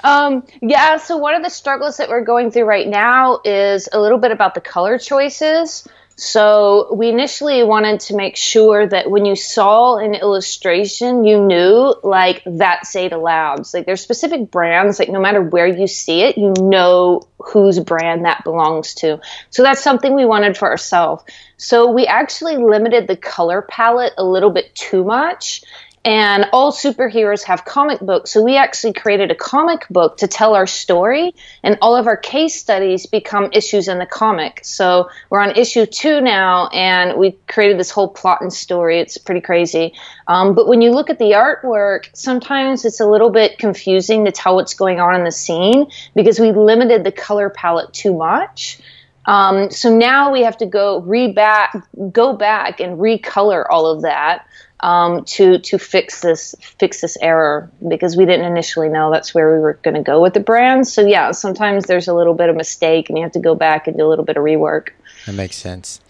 Um, 0.04 0.44
yeah, 0.60 0.98
so 0.98 1.16
one 1.16 1.34
of 1.34 1.42
the 1.42 1.48
struggles 1.48 1.96
that 1.96 2.10
we're 2.10 2.24
going 2.24 2.50
through 2.50 2.64
right 2.64 2.86
now 2.86 3.40
is 3.42 3.88
a 3.90 3.98
little 3.98 4.18
bit 4.18 4.32
about 4.32 4.54
the 4.54 4.60
color 4.60 4.98
choices. 4.98 5.88
So 6.16 6.94
we 6.94 7.09
initially 7.09 7.64
wanted 7.64 8.00
to 8.00 8.16
make 8.16 8.37
sure 8.37 8.87
that 8.87 9.11
when 9.11 9.24
you 9.24 9.35
saw 9.35 9.96
an 9.96 10.14
illustration, 10.14 11.24
you 11.24 11.40
knew 11.40 11.94
like 12.05 12.42
that's 12.46 12.94
Zeda 12.94 13.20
Labs. 13.20 13.74
Like 13.74 13.85
there's 13.85 14.00
specific 14.00 14.50
brands, 14.50 15.00
like 15.00 15.09
no 15.09 15.20
matter 15.20 15.42
where 15.42 15.66
you 15.66 15.88
see 15.88 16.22
it, 16.22 16.38
you 16.38 16.55
know 16.61 17.22
whose 17.38 17.81
brand 17.81 18.27
that 18.27 18.44
belongs 18.44 18.94
to. 18.96 19.20
So 19.50 19.64
that's 19.64 19.83
something 19.83 20.14
we 20.14 20.24
wanted 20.24 20.57
for 20.57 20.70
ourselves. 20.70 21.24
So 21.57 21.90
we 21.90 22.07
actually 22.07 22.59
limited 22.59 23.09
the 23.09 23.16
color 23.16 23.62
palette 23.62 24.14
a 24.16 24.24
little 24.24 24.50
bit 24.50 24.72
too 24.74 25.03
much 25.03 25.62
and 26.04 26.46
all 26.52 26.70
superheroes 26.70 27.42
have 27.44 27.64
comic 27.64 27.98
books. 28.00 28.30
So 28.30 28.42
we 28.42 28.56
actually 28.56 28.92
created 28.92 29.30
a 29.30 29.34
comic 29.34 29.86
book 29.88 30.18
to 30.18 30.28
tell 30.28 30.54
our 30.54 30.66
story, 30.66 31.34
and 31.62 31.78
all 31.80 31.96
of 31.96 32.06
our 32.06 32.16
case 32.16 32.54
studies 32.54 33.06
become 33.06 33.48
issues 33.52 33.88
in 33.88 33.98
the 33.98 34.06
comic. 34.06 34.60
So 34.62 35.08
we're 35.30 35.40
on 35.40 35.56
issue 35.56 35.86
two 35.86 36.20
now, 36.20 36.68
and 36.68 37.18
we 37.18 37.32
created 37.48 37.78
this 37.78 37.90
whole 37.90 38.08
plot 38.08 38.42
and 38.42 38.52
story. 38.52 39.00
It's 39.00 39.16
pretty 39.16 39.40
crazy. 39.40 39.94
Um, 40.26 40.54
but 40.54 40.68
when 40.68 40.82
you 40.82 40.90
look 40.90 41.08
at 41.08 41.18
the 41.18 41.32
artwork, 41.32 42.14
sometimes 42.14 42.84
it's 42.84 43.00
a 43.00 43.06
little 43.06 43.30
bit 43.30 43.58
confusing 43.58 44.26
to 44.26 44.32
tell 44.32 44.56
what's 44.56 44.74
going 44.74 45.00
on 45.00 45.14
in 45.14 45.24
the 45.24 45.32
scene 45.32 45.86
because 46.14 46.38
we 46.38 46.52
limited 46.52 47.04
the 47.04 47.12
color 47.12 47.48
palette 47.48 47.94
too 47.94 48.12
much. 48.12 48.78
Um, 49.26 49.70
so 49.70 49.94
now 49.94 50.30
we 50.30 50.42
have 50.42 50.58
to 50.58 50.66
go 50.66 51.00
re 51.00 51.32
back, 51.32 51.74
go 52.12 52.34
back 52.34 52.80
and 52.80 52.98
recolor 52.98 53.64
all 53.70 53.86
of 53.86 54.02
that 54.02 54.46
um, 54.80 55.24
to 55.24 55.58
to 55.58 55.78
fix 55.78 56.20
this 56.20 56.54
fix 56.78 57.00
this 57.00 57.16
error 57.20 57.70
because 57.88 58.16
we 58.16 58.26
didn't 58.26 58.44
initially 58.44 58.88
know 58.88 59.10
that's 59.10 59.34
where 59.34 59.54
we 59.54 59.58
were 59.60 59.74
going 59.82 59.94
to 59.94 60.02
go 60.02 60.20
with 60.20 60.34
the 60.34 60.40
brand. 60.40 60.87
So 60.87 61.06
yeah, 61.06 61.30
sometimes 61.30 61.84
there's 61.84 62.08
a 62.08 62.14
little 62.14 62.34
bit 62.34 62.48
of 62.48 62.56
mistake 62.56 63.08
and 63.08 63.16
you 63.16 63.24
have 63.24 63.32
to 63.32 63.40
go 63.40 63.54
back 63.54 63.87
and 63.87 63.96
do 63.96 64.06
a 64.06 64.08
little 64.08 64.24
bit 64.24 64.37
of 64.37 64.44
rework. 64.44 64.88
That 65.26 65.34
makes 65.34 65.56
sense. 65.56 66.00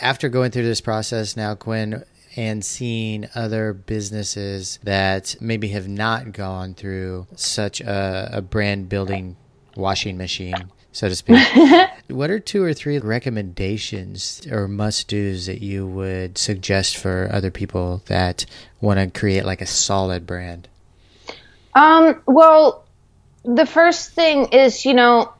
after 0.00 0.28
going 0.28 0.50
through 0.50 0.64
this 0.64 0.80
process 0.80 1.36
now, 1.36 1.54
Quinn, 1.54 2.04
and 2.36 2.64
seeing 2.64 3.28
other 3.34 3.72
businesses 3.72 4.78
that 4.84 5.34
maybe 5.40 5.68
have 5.68 5.88
not 5.88 6.32
gone 6.32 6.74
through 6.74 7.26
such 7.34 7.80
a, 7.80 8.30
a 8.34 8.42
brand 8.42 8.88
building 8.88 9.36
washing 9.74 10.16
machine, 10.16 10.70
so 10.98 11.08
to 11.08 11.14
speak. 11.14 11.38
what 12.08 12.28
are 12.28 12.40
two 12.40 12.60
or 12.60 12.74
three 12.74 12.98
recommendations 12.98 14.44
or 14.50 14.66
must 14.66 15.06
do's 15.06 15.46
that 15.46 15.62
you 15.62 15.86
would 15.86 16.36
suggest 16.36 16.96
for 16.96 17.28
other 17.32 17.52
people 17.52 18.02
that 18.06 18.44
want 18.80 18.98
to 18.98 19.18
create 19.18 19.44
like 19.44 19.60
a 19.60 19.66
solid 19.66 20.26
brand? 20.26 20.66
Um, 21.76 22.20
well, 22.26 22.84
the 23.44 23.64
first 23.64 24.10
thing 24.10 24.46
is, 24.46 24.84
you 24.84 24.92
know, 24.92 25.32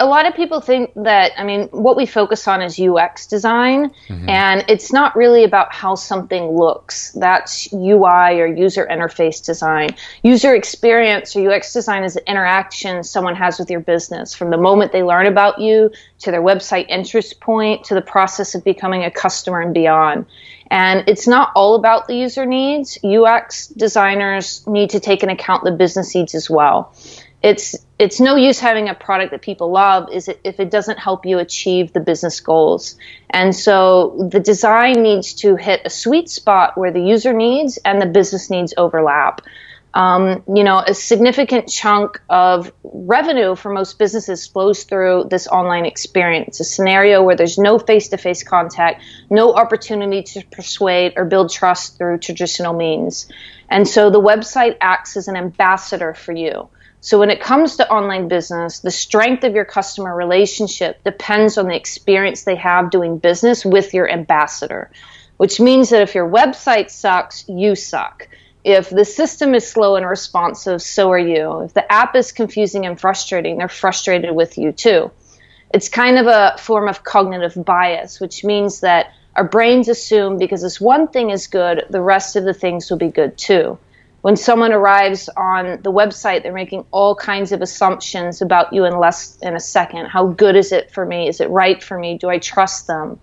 a 0.00 0.06
lot 0.06 0.26
of 0.26 0.34
people 0.34 0.60
think 0.60 0.90
that 0.96 1.32
i 1.38 1.44
mean 1.44 1.68
what 1.68 1.96
we 1.96 2.06
focus 2.06 2.48
on 2.48 2.60
is 2.62 2.80
ux 2.80 3.26
design 3.26 3.90
mm-hmm. 4.08 4.28
and 4.28 4.64
it's 4.68 4.92
not 4.92 5.14
really 5.14 5.44
about 5.44 5.72
how 5.72 5.94
something 5.94 6.50
looks. 6.50 7.12
That's 7.12 7.72
ui 7.72 8.40
or 8.40 8.46
user 8.46 8.86
interface 8.90 9.44
design. 9.44 9.90
User 10.22 10.54
experience 10.54 11.36
or 11.36 11.52
ux 11.52 11.72
design 11.72 12.04
is 12.04 12.14
the 12.14 12.30
interaction 12.30 13.02
someone 13.02 13.36
has 13.36 13.58
with 13.58 13.70
your 13.70 13.80
business. 13.80 14.34
From 14.34 14.50
the 14.50 14.56
moment 14.56 14.92
they 14.92 15.02
learn 15.02 15.26
about 15.26 15.58
you 15.58 15.90
to 16.20 16.30
their 16.30 16.42
website 16.42 16.86
interest 16.88 17.40
point 17.40 17.84
to 17.84 17.94
the 17.94 18.02
process 18.02 18.54
of 18.54 18.64
becoming 18.64 19.04
a 19.04 19.10
customer 19.10 19.60
and 19.60 19.74
beyond. 19.74 20.26
And 20.70 21.08
it's 21.08 21.26
not 21.26 21.50
all 21.56 21.74
about 21.74 22.06
the 22.06 22.14
user 22.14 22.46
needs. 22.46 22.98
Ux 23.04 23.66
designers 23.68 24.64
need 24.66 24.90
to 24.90 25.00
take 25.00 25.22
into 25.22 25.34
account 25.34 25.64
the 25.64 25.72
business 25.72 26.14
needs 26.14 26.34
as 26.34 26.48
well. 26.48 26.94
It's 27.42 27.76
it's 28.00 28.18
no 28.18 28.34
use 28.34 28.58
having 28.58 28.88
a 28.88 28.94
product 28.94 29.30
that 29.32 29.42
people 29.42 29.70
love 29.70 30.10
is 30.10 30.26
it, 30.26 30.40
if 30.42 30.58
it 30.58 30.70
doesn't 30.70 30.98
help 30.98 31.26
you 31.26 31.38
achieve 31.38 31.92
the 31.92 32.00
business 32.00 32.40
goals. 32.40 32.96
And 33.28 33.54
so 33.54 34.26
the 34.32 34.40
design 34.40 35.02
needs 35.02 35.34
to 35.34 35.54
hit 35.56 35.82
a 35.84 35.90
sweet 35.90 36.30
spot 36.30 36.78
where 36.78 36.90
the 36.90 37.02
user 37.02 37.34
needs 37.34 37.76
and 37.84 38.00
the 38.00 38.06
business 38.06 38.48
needs 38.48 38.72
overlap. 38.78 39.42
Um, 39.92 40.42
you 40.48 40.64
know, 40.64 40.78
a 40.78 40.94
significant 40.94 41.68
chunk 41.68 42.22
of 42.30 42.72
revenue 42.84 43.54
for 43.54 43.70
most 43.70 43.98
businesses 43.98 44.46
flows 44.46 44.84
through 44.84 45.26
this 45.28 45.46
online 45.48 45.84
experience, 45.84 46.58
a 46.60 46.64
scenario 46.64 47.22
where 47.22 47.36
there's 47.36 47.58
no 47.58 47.78
face 47.78 48.08
to 48.08 48.16
face 48.16 48.42
contact, 48.42 49.02
no 49.28 49.52
opportunity 49.52 50.22
to 50.22 50.46
persuade 50.46 51.14
or 51.16 51.26
build 51.26 51.52
trust 51.52 51.98
through 51.98 52.18
traditional 52.18 52.72
means. 52.72 53.28
And 53.68 53.86
so 53.86 54.08
the 54.08 54.22
website 54.22 54.78
acts 54.80 55.18
as 55.18 55.28
an 55.28 55.36
ambassador 55.36 56.14
for 56.14 56.32
you. 56.32 56.70
So 57.02 57.18
when 57.18 57.30
it 57.30 57.40
comes 57.40 57.76
to 57.76 57.90
online 57.90 58.28
business, 58.28 58.80
the 58.80 58.90
strength 58.90 59.42
of 59.44 59.54
your 59.54 59.64
customer 59.64 60.14
relationship 60.14 61.02
depends 61.02 61.56
on 61.56 61.66
the 61.66 61.74
experience 61.74 62.42
they 62.42 62.56
have 62.56 62.90
doing 62.90 63.16
business 63.16 63.64
with 63.64 63.94
your 63.94 64.10
ambassador, 64.10 64.90
which 65.38 65.60
means 65.60 65.88
that 65.90 66.02
if 66.02 66.14
your 66.14 66.28
website 66.28 66.90
sucks, 66.90 67.48
you 67.48 67.74
suck. 67.74 68.28
If 68.64 68.90
the 68.90 69.06
system 69.06 69.54
is 69.54 69.66
slow 69.66 69.96
and 69.96 70.06
responsive, 70.06 70.82
so 70.82 71.10
are 71.10 71.18
you. 71.18 71.62
If 71.62 71.72
the 71.72 71.90
app 71.90 72.14
is 72.14 72.32
confusing 72.32 72.84
and 72.84 73.00
frustrating, 73.00 73.56
they're 73.56 73.68
frustrated 73.68 74.34
with 74.34 74.58
you 74.58 74.70
too. 74.70 75.10
It's 75.72 75.88
kind 75.88 76.18
of 76.18 76.26
a 76.26 76.56
form 76.58 76.86
of 76.86 77.02
cognitive 77.02 77.64
bias, 77.64 78.20
which 78.20 78.44
means 78.44 78.80
that 78.80 79.14
our 79.36 79.44
brains 79.44 79.88
assume 79.88 80.36
because 80.36 80.60
this 80.60 80.78
one 80.78 81.08
thing 81.08 81.30
is 81.30 81.46
good, 81.46 81.86
the 81.88 82.02
rest 82.02 82.36
of 82.36 82.44
the 82.44 82.52
things 82.52 82.90
will 82.90 82.98
be 82.98 83.08
good 83.08 83.38
too 83.38 83.78
when 84.22 84.36
someone 84.36 84.72
arrives 84.72 85.28
on 85.36 85.80
the 85.82 85.92
website, 85.92 86.42
they're 86.42 86.52
making 86.52 86.84
all 86.90 87.14
kinds 87.14 87.52
of 87.52 87.62
assumptions 87.62 88.42
about 88.42 88.72
you 88.72 88.84
in 88.84 88.98
less 88.98 89.36
than 89.36 89.56
a 89.56 89.60
second. 89.60 90.06
How 90.06 90.26
good 90.26 90.56
is 90.56 90.72
it 90.72 90.90
for 90.90 91.06
me? 91.06 91.28
Is 91.28 91.40
it 91.40 91.48
right 91.48 91.82
for 91.82 91.98
me? 91.98 92.18
Do 92.18 92.28
I 92.28 92.38
trust 92.38 92.86
them? 92.86 93.18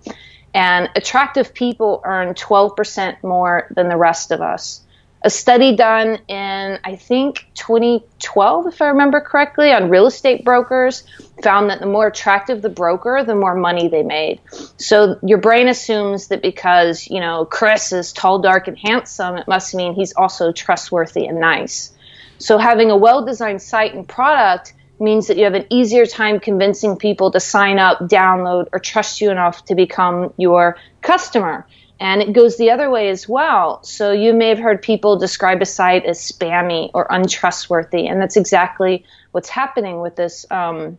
And 0.53 0.89
attractive 0.95 1.53
people 1.53 2.01
earn 2.03 2.33
12% 2.33 3.21
more 3.23 3.67
than 3.75 3.89
the 3.89 3.97
rest 3.97 4.31
of 4.31 4.41
us 4.41 4.81
a 5.27 5.29
study 5.29 5.75
done 5.75 6.19
in, 6.29 6.79
I 6.85 6.95
think, 6.95 7.47
2012, 7.55 8.67
if 8.67 8.81
I 8.81 8.87
remember 8.87 9.19
correctly, 9.19 9.73
on 9.73 9.89
real 9.89 10.07
estate 10.07 10.45
brokers 10.45 11.03
found 11.43 11.69
that 11.69 11.81
the 11.81 11.85
more 11.85 12.07
attractive 12.07 12.61
the 12.61 12.69
broker, 12.69 13.25
the 13.25 13.35
more 13.35 13.53
money 13.53 13.89
they 13.89 14.03
made. 14.03 14.39
So 14.77 15.19
your 15.21 15.39
brain 15.39 15.67
assumes 15.67 16.29
that 16.29 16.41
because, 16.41 17.09
you 17.09 17.19
know, 17.19 17.43
Chris 17.43 17.91
is 17.91 18.13
tall, 18.13 18.39
dark, 18.39 18.69
and 18.69 18.77
handsome, 18.77 19.35
it 19.35 19.49
must 19.49 19.75
mean 19.75 19.95
he's 19.95 20.13
also 20.13 20.53
trustworthy 20.53 21.25
and 21.25 21.41
nice. 21.41 21.91
So 22.37 22.57
having 22.57 22.89
a 22.89 22.95
well 22.95 23.25
designed 23.25 23.61
site 23.61 23.93
and 23.93 24.07
product 24.07 24.75
means 24.97 25.27
that 25.27 25.35
you 25.35 25.43
have 25.43 25.55
an 25.55 25.65
easier 25.69 26.05
time 26.05 26.39
convincing 26.39 26.95
people 26.95 27.31
to 27.31 27.41
sign 27.41 27.79
up, 27.79 27.99
download, 27.99 28.69
or 28.71 28.79
trust 28.79 29.19
you 29.19 29.29
enough 29.29 29.65
to 29.65 29.75
become 29.75 30.33
your 30.37 30.77
customer. 31.01 31.67
And 31.99 32.21
it 32.21 32.33
goes 32.33 32.57
the 32.57 32.69
other 32.69 32.89
way 32.89 33.09
as 33.09 33.27
well. 33.27 33.83
So 33.83 34.11
you 34.11 34.33
may 34.33 34.49
have 34.49 34.59
heard 34.59 34.81
people 34.81 35.17
describe 35.17 35.61
a 35.61 35.65
site 35.65 36.05
as 36.05 36.19
spammy 36.19 36.91
or 36.93 37.07
untrustworthy, 37.09 38.07
and 38.07 38.21
that's 38.21 38.37
exactly 38.37 39.03
what's 39.31 39.49
happening 39.49 39.99
with 40.01 40.15
this 40.15 40.45
um, 40.51 40.97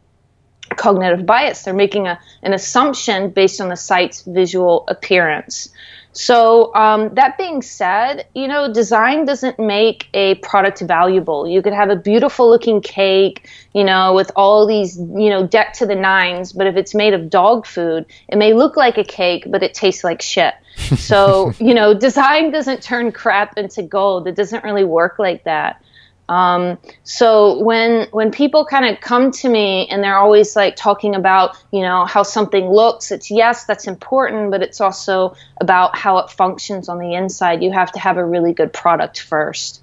cognitive 0.77 1.25
bias. 1.25 1.63
They're 1.63 1.75
making 1.75 2.07
a, 2.07 2.19
an 2.43 2.53
assumption 2.53 3.31
based 3.31 3.61
on 3.61 3.69
the 3.69 3.77
site's 3.77 4.23
visual 4.23 4.85
appearance. 4.89 5.69
So 6.13 6.75
um, 6.75 7.15
that 7.15 7.39
being 7.39 7.63
said, 7.63 8.27
you 8.35 8.49
know, 8.49 8.73
design 8.73 9.25
doesn't 9.25 9.59
make 9.61 10.09
a 10.15 10.35
product 10.37 10.81
valuable. 10.81 11.47
You 11.47 11.63
could 11.63 11.75
have 11.75 11.91
a 11.91 11.97
beautiful 11.97 12.51
looking 12.51 12.81
cake, 12.81 13.49
you 13.73 13.85
know, 13.85 14.15
with 14.15 14.33
all 14.35 14.67
these, 14.67 14.99
you 14.99 15.31
know, 15.31 15.47
decked 15.47 15.79
to 15.79 15.87
the 15.87 15.95
nines, 15.95 16.53
but 16.53 16.67
if 16.67 16.77
it's 16.77 16.95
made 16.95 17.15
of 17.15 17.31
dog 17.31 17.67
food, 17.67 18.07
it 18.29 18.37
may 18.37 18.53
look 18.53 18.77
like 18.77 18.99
a 18.99 19.05
cake, 19.05 19.45
but 19.47 19.63
it 19.63 19.75
tastes 19.75 20.03
like 20.03 20.21
shit. 20.21 20.55
So, 20.97 21.53
you 21.59 21.75
know, 21.75 21.95
design 21.95 22.51
doesn't 22.51 22.83
turn 22.83 23.13
crap 23.13 23.57
into 23.59 23.83
gold. 23.83 24.27
It 24.27 24.37
doesn't 24.37 24.65
really 24.65 24.85
work 24.85 25.19
like 25.19 25.45
that. 25.45 25.83
Um, 26.29 26.79
so 27.05 27.63
when 27.63 28.07
when 28.11 28.31
people 28.31 28.67
kind 28.67 28.85
of 28.85 29.01
come 29.01 29.31
to 29.33 29.49
me 29.49 29.89
and 29.89 30.05
they're 30.05 30.19
always 30.19 30.55
like 30.55 30.77
talking 30.77 31.15
about 31.15 31.57
you 31.73 31.81
know 31.81 32.05
how 32.05 32.23
something 32.23 32.69
looks, 32.69 33.11
it's 33.11 33.31
yes 33.31 33.65
that's 33.65 33.87
important, 33.87 34.51
but 34.51 34.63
it's 34.63 34.81
also 34.81 35.35
about 35.61 35.97
how 35.97 36.19
it 36.19 36.31
functions 36.31 36.89
on 36.89 36.99
the 36.99 37.15
inside. 37.15 37.63
You 37.63 37.73
have 37.73 37.93
to 37.93 37.99
have 37.99 38.19
a 38.19 38.25
really 38.25 38.53
good 38.53 38.73
product 38.73 39.21
first. 39.21 39.81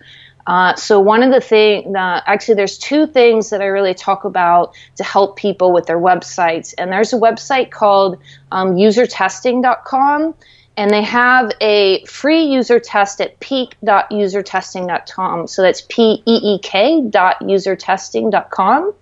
Uh, 0.48 0.76
so 0.76 1.00
one 1.00 1.24
of 1.24 1.32
the 1.32 1.42
things, 1.42 1.96
uh, 1.96 2.22
actually, 2.28 2.54
there's 2.54 2.78
two 2.78 3.08
things 3.08 3.50
that 3.50 3.62
I 3.62 3.66
really 3.66 3.96
talk 3.96 4.26
about 4.26 4.76
to 4.98 5.04
help 5.04 5.38
people 5.38 5.74
with 5.74 5.88
their 5.88 5.98
websites, 5.98 6.76
and 6.78 6.92
there's 6.92 7.14
a 7.14 7.18
website 7.18 7.72
called 7.72 8.20
um, 8.52 8.76
usertesting.com 8.76 10.36
and 10.78 10.92
they 10.92 11.04
have 11.04 11.52
a 11.62 12.04
free 12.06 12.46
user 12.46 12.80
test 12.80 13.22
at 13.22 13.40
peek.usertesting.com. 13.40 15.48
So 15.48 15.62
that's 15.62 15.82
P 15.82 16.24
E 16.26 16.56
E 16.56 16.60
K 16.60 17.02
dot 17.10 17.40
usertesting.com. 17.42 18.94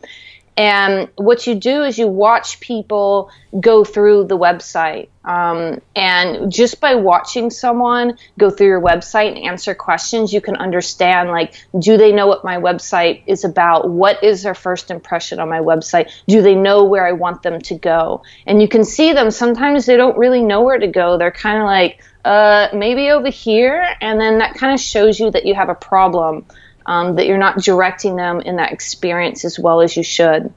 And 0.56 1.10
what 1.16 1.48
you 1.48 1.56
do 1.56 1.84
is 1.84 1.98
you 1.98 2.08
watch 2.08 2.60
people 2.60 3.32
go 3.60 3.84
through 3.84 4.26
the 4.26 4.38
website. 4.38 5.10
Um, 5.26 5.82
and 5.96 6.52
just 6.52 6.80
by 6.80 6.96
watching 6.96 7.50
someone 7.50 8.18
go 8.38 8.50
through 8.52 8.68
your 8.68 8.82
website 8.82 9.30
and 9.30 9.38
answer 9.40 9.74
questions, 9.74 10.32
you 10.32 10.42
can 10.42 10.56
understand 10.58 11.30
like, 11.30 11.54
do 11.80 11.98
they 11.98 12.12
know 12.12 12.28
what 12.28 12.44
my 12.44 12.58
website 12.58 13.24
is 13.26 13.44
about? 13.44 13.90
What 13.90 14.24
is 14.24 14.44
their 14.44 14.54
first 14.54 14.92
impression 14.92 15.40
on 15.40 15.50
my 15.50 15.60
website? 15.60 16.12
Do 16.28 16.42
they 16.42 16.56
know 16.56 16.84
where 16.84 17.08
I 17.08 17.14
want 17.14 17.42
them 17.42 17.60
to 17.62 17.76
go? 17.76 18.22
And 18.46 18.62
you 18.62 18.68
can 18.68 18.84
see 18.84 19.14
them. 19.14 19.32
Sometimes 19.32 19.86
they 19.88 19.98
don't 19.98 20.18
really 20.18 20.44
know 20.44 20.62
where 20.62 20.78
to 20.78 20.88
go. 20.88 21.18
They're 21.18 21.32
kind 21.32 21.60
of 21.60 21.66
like, 21.66 22.00
uh, 22.26 22.70
maybe 22.74 23.10
over 23.10 23.30
here. 23.30 23.86
And 24.02 24.20
then 24.20 24.38
that 24.38 24.56
kind 24.56 24.74
of 24.74 24.80
shows 24.80 25.20
you 25.20 25.32
that 25.32 25.46
you 25.46 25.56
have 25.56 25.70
a 25.70 25.76
problem 25.76 26.46
um, 26.86 27.16
that 27.16 27.28
you're 27.28 27.38
not 27.38 27.60
directing 27.60 28.16
them 28.16 28.42
in 28.42 28.58
that 28.58 28.72
experience 28.72 29.46
as 29.46 29.60
well 29.60 29.82
as 29.82 29.96
you 29.96 30.04
should. 30.04 30.54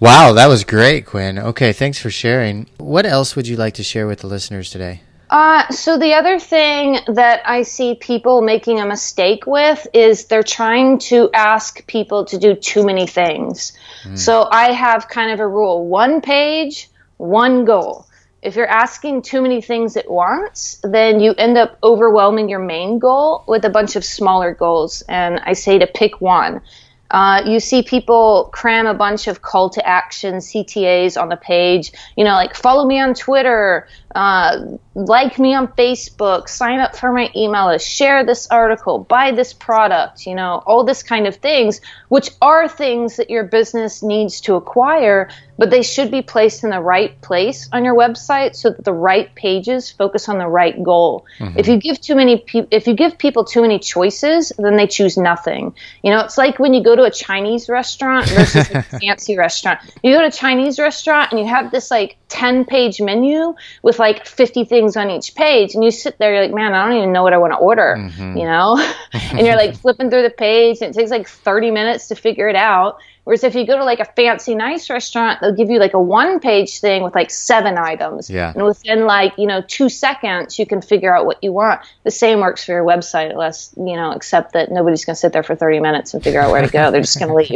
Wow, 0.00 0.32
that 0.34 0.46
was 0.46 0.64
great, 0.64 1.06
Quinn. 1.06 1.38
Okay, 1.38 1.72
thanks 1.72 1.98
for 1.98 2.10
sharing. 2.10 2.66
What 2.78 3.04
else 3.04 3.34
would 3.34 3.48
you 3.48 3.56
like 3.56 3.74
to 3.74 3.82
share 3.82 4.06
with 4.06 4.20
the 4.20 4.28
listeners 4.28 4.70
today? 4.70 5.02
Uh, 5.30 5.68
so 5.68 5.98
the 5.98 6.14
other 6.14 6.38
thing 6.38 7.00
that 7.08 7.42
I 7.44 7.62
see 7.62 7.96
people 7.96 8.40
making 8.40 8.80
a 8.80 8.86
mistake 8.86 9.46
with 9.46 9.86
is 9.92 10.24
they're 10.24 10.42
trying 10.42 10.98
to 11.00 11.30
ask 11.34 11.86
people 11.86 12.24
to 12.26 12.38
do 12.38 12.54
too 12.54 12.84
many 12.84 13.06
things. 13.06 13.76
Mm. 14.04 14.18
So 14.18 14.48
I 14.50 14.72
have 14.72 15.08
kind 15.08 15.32
of 15.32 15.40
a 15.40 15.46
rule: 15.46 15.86
one 15.86 16.22
page, 16.22 16.88
one 17.18 17.64
goal 17.64 18.07
if 18.48 18.56
you're 18.56 18.66
asking 18.66 19.20
too 19.20 19.42
many 19.42 19.60
things 19.60 19.94
at 19.94 20.10
once, 20.10 20.80
then 20.82 21.20
you 21.20 21.34
end 21.34 21.58
up 21.58 21.76
overwhelming 21.82 22.48
your 22.48 22.60
main 22.60 22.98
goal 22.98 23.44
with 23.46 23.62
a 23.66 23.68
bunch 23.68 23.94
of 23.94 24.02
smaller 24.02 24.54
goals. 24.54 25.02
And 25.06 25.38
I 25.40 25.52
say 25.52 25.78
to 25.78 25.86
pick 25.86 26.22
one. 26.22 26.62
Uh, 27.10 27.42
you 27.44 27.60
see 27.60 27.82
people 27.82 28.48
cram 28.54 28.86
a 28.86 28.94
bunch 28.94 29.28
of 29.28 29.42
call 29.42 29.68
to 29.68 29.86
action 29.86 30.36
CTAs 30.36 31.20
on 31.20 31.28
the 31.28 31.36
page, 31.36 31.92
you 32.16 32.24
know, 32.24 32.32
like 32.32 32.54
follow 32.54 32.86
me 32.86 32.98
on 32.98 33.12
Twitter, 33.12 33.86
uh, 34.14 34.76
like 34.94 35.38
me 35.38 35.54
on 35.54 35.68
Facebook, 35.68 36.48
sign 36.48 36.80
up 36.80 36.96
for 36.96 37.12
my 37.12 37.30
email 37.36 37.68
list, 37.68 37.88
share 37.88 38.24
this 38.24 38.48
article, 38.48 38.98
buy 38.98 39.30
this 39.32 39.52
product, 39.52 40.26
you 40.26 40.34
know, 40.34 40.62
all 40.66 40.84
this 40.84 41.02
kind 41.02 41.26
of 41.26 41.36
things, 41.36 41.80
which 42.08 42.30
are 42.40 42.68
things 42.68 43.16
that 43.16 43.30
your 43.30 43.44
business 43.44 44.02
needs 44.02 44.40
to 44.40 44.54
acquire, 44.54 45.28
but 45.58 45.70
they 45.70 45.82
should 45.82 46.10
be 46.10 46.22
placed 46.22 46.64
in 46.64 46.70
the 46.70 46.80
right 46.80 47.20
place 47.20 47.68
on 47.72 47.84
your 47.84 47.94
website 47.94 48.56
so 48.56 48.70
that 48.70 48.84
the 48.84 48.92
right 48.92 49.32
pages 49.34 49.90
focus 49.90 50.28
on 50.28 50.38
the 50.38 50.48
right 50.48 50.82
goal. 50.82 51.26
Mm-hmm. 51.38 51.58
If 51.58 51.68
you 51.68 51.76
give 51.76 52.00
too 52.00 52.14
many 52.14 52.38
people, 52.38 52.68
if 52.70 52.86
you 52.86 52.94
give 52.94 53.18
people 53.18 53.44
too 53.44 53.62
many 53.62 53.78
choices, 53.78 54.52
then 54.58 54.76
they 54.76 54.86
choose 54.86 55.16
nothing. 55.16 55.74
You 56.02 56.10
know, 56.10 56.20
it's 56.20 56.38
like 56.38 56.58
when 56.58 56.74
you 56.74 56.82
go 56.82 56.96
to 56.96 57.04
a 57.04 57.10
Chinese 57.10 57.68
restaurant 57.68 58.28
versus 58.30 58.70
a 58.70 58.82
fancy 58.82 59.36
restaurant. 59.36 59.80
You 60.02 60.14
go 60.14 60.22
to 60.22 60.28
a 60.28 60.32
Chinese 60.32 60.78
restaurant 60.78 61.30
and 61.30 61.40
you 61.40 61.46
have 61.46 61.70
this 61.70 61.90
like 61.90 62.16
10 62.28 62.64
page 62.64 63.00
menu 63.00 63.54
with 63.82 63.97
like 63.98 64.26
50 64.26 64.64
things 64.64 64.96
on 64.96 65.10
each 65.10 65.34
page 65.34 65.74
and 65.74 65.84
you 65.84 65.90
sit 65.90 66.18
there 66.18 66.32
you're 66.32 66.42
like 66.42 66.54
man 66.54 66.74
i 66.74 66.86
don't 66.86 66.96
even 66.96 67.12
know 67.12 67.22
what 67.22 67.32
i 67.32 67.38
want 67.38 67.52
to 67.52 67.58
order 67.58 67.96
mm-hmm. 67.98 68.36
you 68.36 68.44
know? 68.44 68.76
And 69.30 69.46
you're 69.46 69.56
like 69.56 69.76
flipping 69.76 70.10
through 70.10 70.22
the 70.22 70.30
page 70.30 70.78
and 70.80 70.94
it 70.94 70.98
takes 70.98 71.10
like 71.10 71.28
30 71.28 71.70
minutes 71.70 72.08
to 72.08 72.14
figure 72.14 72.48
it 72.48 72.56
out. 72.56 72.98
Whereas 73.24 73.44
if 73.44 73.54
you 73.54 73.66
go 73.66 73.76
to 73.76 73.84
like 73.84 74.00
a 74.00 74.06
fancy 74.06 74.54
nice 74.54 74.88
restaurant 74.88 75.40
they'll 75.40 75.54
give 75.54 75.68
you 75.68 75.78
like 75.78 75.92
a 75.92 76.00
one 76.00 76.40
page 76.40 76.80
thing 76.80 77.02
with 77.02 77.14
like 77.14 77.30
seven 77.30 77.76
items. 77.76 78.30
Yeah. 78.30 78.52
and 78.54 78.64
within 78.64 79.04
like 79.06 79.34
you 79.36 79.46
know 79.46 79.62
two 79.66 79.88
seconds 79.88 80.58
you 80.58 80.66
can 80.66 80.80
figure 80.80 81.14
out 81.14 81.26
what 81.26 81.42
you 81.42 81.52
want. 81.52 81.80
The 82.04 82.10
same 82.10 82.40
works 82.40 82.64
for 82.64 82.72
your 82.72 82.84
website 82.84 83.30
unless 83.30 83.74
you 83.76 83.96
know 83.96 84.12
except 84.12 84.52
that 84.52 84.70
nobody's 84.70 85.04
going 85.04 85.14
to 85.14 85.20
sit 85.20 85.32
there 85.32 85.42
for 85.42 85.54
30 85.54 85.80
minutes 85.80 86.14
and 86.14 86.22
figure 86.22 86.40
out 86.40 86.50
where 86.50 86.62
to 86.62 86.70
go. 86.70 86.90
They're 86.90 87.00
just 87.00 87.18
going 87.18 87.28
to 87.28 87.34
leave 87.34 87.48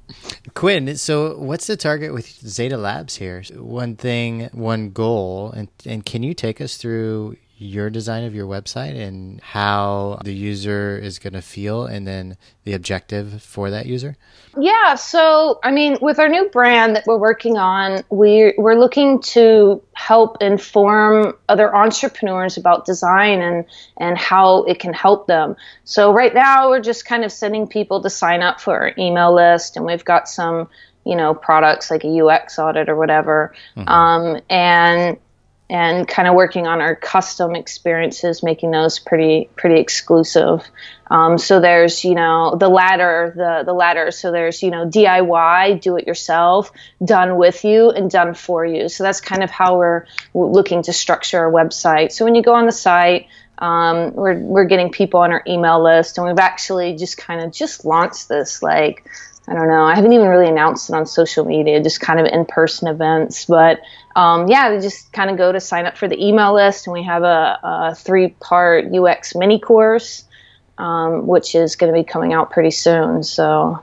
Quinn, 0.54 0.96
so 0.96 1.38
what's 1.38 1.66
the 1.66 1.76
target 1.76 2.12
with 2.12 2.26
Zeda 2.26 2.78
Labs 2.78 3.16
here? 3.16 3.42
One 3.54 3.96
thing, 3.96 4.48
one 4.52 4.90
goal, 4.90 5.52
and 5.52 5.68
and 5.86 6.04
can 6.04 6.22
you 6.22 6.34
take 6.34 6.60
us 6.60 6.76
through 6.76 7.36
your 7.62 7.90
design 7.90 8.24
of 8.24 8.34
your 8.34 8.46
website 8.46 8.98
and 8.98 9.38
how 9.42 10.18
the 10.24 10.32
user 10.32 10.96
is 10.96 11.18
going 11.18 11.34
to 11.34 11.42
feel 11.42 11.84
and 11.84 12.06
then 12.06 12.38
the 12.64 12.72
objective 12.72 13.42
for 13.42 13.68
that 13.68 13.84
user? 13.84 14.16
Yeah, 14.58 14.94
so 14.94 15.60
I 15.62 15.70
mean, 15.70 15.98
with 16.00 16.18
our 16.18 16.28
new 16.28 16.48
brand 16.48 16.96
that 16.96 17.06
we're 17.06 17.18
working 17.18 17.58
on, 17.58 18.02
we 18.08 18.54
we're 18.56 18.78
looking 18.78 19.20
to 19.34 19.82
help 19.92 20.38
inform 20.40 21.34
other 21.50 21.74
entrepreneurs 21.76 22.56
about 22.56 22.86
design 22.86 23.42
and 23.42 23.66
and 23.98 24.16
how 24.16 24.62
it 24.62 24.78
can 24.78 24.94
help 24.94 25.26
them. 25.26 25.54
So 25.84 26.14
right 26.14 26.32
now, 26.32 26.70
we're 26.70 26.80
just 26.80 27.04
kind 27.04 27.24
of 27.24 27.30
sending 27.30 27.66
people 27.66 28.02
to 28.02 28.08
sign 28.08 28.42
up 28.42 28.58
for 28.58 28.74
our 28.74 28.94
email 28.96 29.34
list, 29.34 29.76
and 29.76 29.84
we've 29.84 30.04
got 30.04 30.30
some 30.30 30.70
you 31.04 31.14
know 31.14 31.34
products 31.34 31.90
like 31.90 32.04
a 32.04 32.24
UX 32.24 32.58
audit 32.58 32.88
or 32.88 32.96
whatever, 32.96 33.54
mm-hmm. 33.76 33.86
um, 33.86 34.40
and 34.48 35.18
and 35.70 36.08
kind 36.08 36.26
of 36.26 36.34
working 36.34 36.66
on 36.66 36.80
our 36.80 36.96
custom 36.96 37.54
experiences, 37.54 38.42
making 38.42 38.72
those 38.72 38.98
pretty 38.98 39.48
pretty 39.54 39.80
exclusive. 39.80 40.68
Um, 41.08 41.38
so 41.38 41.60
there's 41.60 42.02
you 42.02 42.16
know 42.16 42.56
the 42.58 42.68
ladder, 42.68 43.32
the 43.36 43.62
the 43.64 43.72
ladder. 43.72 44.10
So 44.10 44.32
there's 44.32 44.64
you 44.64 44.72
know 44.72 44.84
DIY, 44.84 45.80
do 45.80 45.96
it 45.96 46.08
yourself, 46.08 46.72
done 47.04 47.36
with 47.36 47.64
you, 47.64 47.90
and 47.90 48.10
done 48.10 48.34
for 48.34 48.66
you. 48.66 48.88
So 48.88 49.04
that's 49.04 49.20
kind 49.20 49.44
of 49.44 49.50
how 49.50 49.78
we're 49.78 50.06
looking 50.34 50.82
to 50.82 50.92
structure 50.92 51.38
our 51.38 51.52
website. 51.52 52.10
So 52.10 52.24
when 52.24 52.34
you 52.34 52.42
go 52.42 52.54
on 52.54 52.66
the 52.66 52.72
site. 52.72 53.28
Um, 53.58 54.14
we're, 54.14 54.38
we're 54.38 54.64
getting 54.64 54.90
people 54.90 55.20
on 55.20 55.32
our 55.32 55.42
email 55.46 55.84
list 55.84 56.16
and 56.16 56.26
we've 56.26 56.38
actually 56.38 56.96
just 56.96 57.18
kind 57.18 57.42
of 57.42 57.52
just 57.52 57.84
launched 57.84 58.26
this 58.26 58.62
like 58.62 59.04
I 59.50 59.54
don't 59.54 59.66
know. 59.66 59.82
I 59.82 59.96
haven't 59.96 60.12
even 60.12 60.28
really 60.28 60.48
announced 60.48 60.88
it 60.88 60.94
on 60.94 61.06
social 61.06 61.44
media, 61.44 61.82
just 61.82 62.00
kind 62.00 62.20
of 62.20 62.26
in 62.26 62.46
person 62.46 62.86
events. 62.86 63.46
But 63.46 63.80
um, 64.14 64.46
yeah, 64.46 64.70
they 64.70 64.80
just 64.80 65.12
kind 65.12 65.28
of 65.28 65.36
go 65.36 65.50
to 65.50 65.58
sign 65.58 65.86
up 65.86 65.98
for 65.98 66.06
the 66.06 66.24
email 66.24 66.54
list, 66.54 66.86
and 66.86 66.94
we 66.94 67.02
have 67.02 67.24
a, 67.24 67.58
a 67.60 67.94
three 67.96 68.28
part 68.28 68.94
UX 68.94 69.34
mini 69.34 69.58
course, 69.58 70.22
um, 70.78 71.26
which 71.26 71.56
is 71.56 71.74
going 71.74 71.92
to 71.92 71.98
be 71.98 72.04
coming 72.04 72.32
out 72.32 72.52
pretty 72.52 72.70
soon. 72.70 73.24
So, 73.24 73.82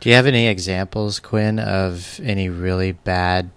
do 0.00 0.08
you 0.08 0.14
have 0.14 0.26
any 0.26 0.48
examples, 0.48 1.20
Quinn, 1.20 1.58
of 1.58 2.18
any 2.22 2.48
really 2.48 2.92
bad 2.92 3.50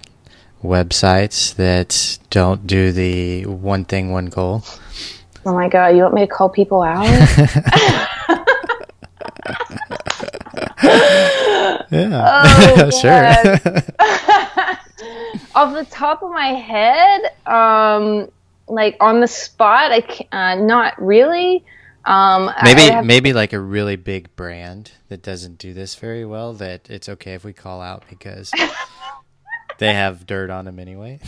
websites 0.61 1.55
that 1.55 2.19
don't 2.31 2.67
do 2.67 2.91
the 2.91 3.45
one 3.45 3.85
thing, 3.85 4.11
one 4.11 4.25
goal? 4.25 4.65
Oh 5.45 5.53
my 5.53 5.69
God, 5.69 5.95
you 5.95 6.01
want 6.01 6.15
me 6.15 6.21
to 6.21 6.27
call 6.27 6.49
people 6.49 6.81
out? 6.81 7.07
yeah. 11.93 12.73
Oh, 12.77 12.89
sure. 13.01 13.23
Off 15.55 15.73
the 15.73 15.85
top 15.89 16.23
of 16.23 16.31
my 16.31 16.47
head, 16.47 17.21
um, 17.45 18.29
like 18.67 18.97
on 18.99 19.19
the 19.19 19.27
spot, 19.27 19.91
I 19.91 20.01
can, 20.01 20.27
uh, 20.31 20.55
not 20.55 20.99
really. 21.01 21.63
Um, 22.05 22.51
maybe 22.63 22.81
have, 22.81 23.05
maybe 23.05 23.33
like 23.33 23.53
a 23.53 23.59
really 23.59 23.95
big 23.95 24.35
brand 24.35 24.91
that 25.07 25.21
doesn't 25.21 25.57
do 25.57 25.73
this 25.73 25.95
very 25.95 26.25
well. 26.25 26.53
That 26.53 26.89
it's 26.89 27.07
okay 27.07 27.33
if 27.33 27.43
we 27.43 27.53
call 27.53 27.81
out 27.81 28.03
because 28.09 28.51
they 29.77 29.93
have 29.93 30.25
dirt 30.25 30.49
on 30.49 30.65
them 30.65 30.79
anyway. 30.79 31.19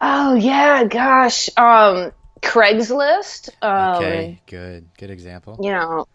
oh 0.00 0.34
yeah, 0.34 0.84
gosh. 0.84 1.50
Um, 1.56 2.12
Craigslist. 2.40 3.50
Um, 3.60 3.96
okay, 3.96 4.40
good, 4.46 4.88
good 4.96 5.10
example. 5.10 5.58
You 5.60 5.72
know, 5.72 6.06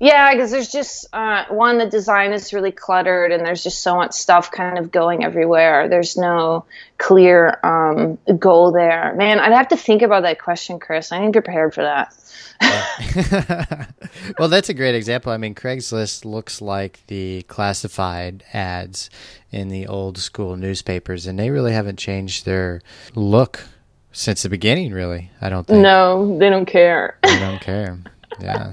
yeah, 0.00 0.32
because 0.32 0.52
there's 0.52 0.70
just 0.70 1.06
uh, 1.12 1.46
one, 1.50 1.78
the 1.78 1.86
design 1.86 2.32
is 2.32 2.52
really 2.52 2.70
cluttered, 2.70 3.32
and 3.32 3.44
there's 3.44 3.64
just 3.64 3.82
so 3.82 3.96
much 3.96 4.12
stuff 4.12 4.52
kind 4.52 4.78
of 4.78 4.92
going 4.92 5.24
everywhere. 5.24 5.88
There's 5.88 6.16
no 6.16 6.66
clear 6.98 7.58
um, 7.64 8.16
goal 8.38 8.70
there. 8.70 9.12
Man, 9.16 9.40
I'd 9.40 9.52
have 9.52 9.68
to 9.68 9.76
think 9.76 10.02
about 10.02 10.22
that 10.22 10.40
question, 10.40 10.78
Chris. 10.78 11.10
I 11.10 11.18
ain't 11.18 11.32
prepared 11.32 11.74
for 11.74 11.82
that. 11.82 12.14
well, 14.38 14.48
that's 14.48 14.68
a 14.68 14.74
great 14.74 14.94
example. 14.94 15.32
I 15.32 15.36
mean, 15.36 15.56
Craigslist 15.56 16.24
looks 16.24 16.60
like 16.60 17.00
the 17.08 17.42
classified 17.48 18.44
ads 18.52 19.10
in 19.50 19.68
the 19.68 19.88
old 19.88 20.18
school 20.18 20.56
newspapers, 20.56 21.26
and 21.26 21.36
they 21.36 21.50
really 21.50 21.72
haven't 21.72 21.98
changed 21.98 22.44
their 22.44 22.82
look 23.16 23.64
since 24.12 24.44
the 24.44 24.48
beginning. 24.48 24.92
Really, 24.92 25.32
I 25.40 25.48
don't 25.48 25.66
think. 25.66 25.80
No, 25.80 26.38
they 26.38 26.50
don't 26.50 26.66
care. 26.66 27.18
They 27.24 27.38
don't 27.40 27.60
care 27.60 27.98
yeah. 28.40 28.72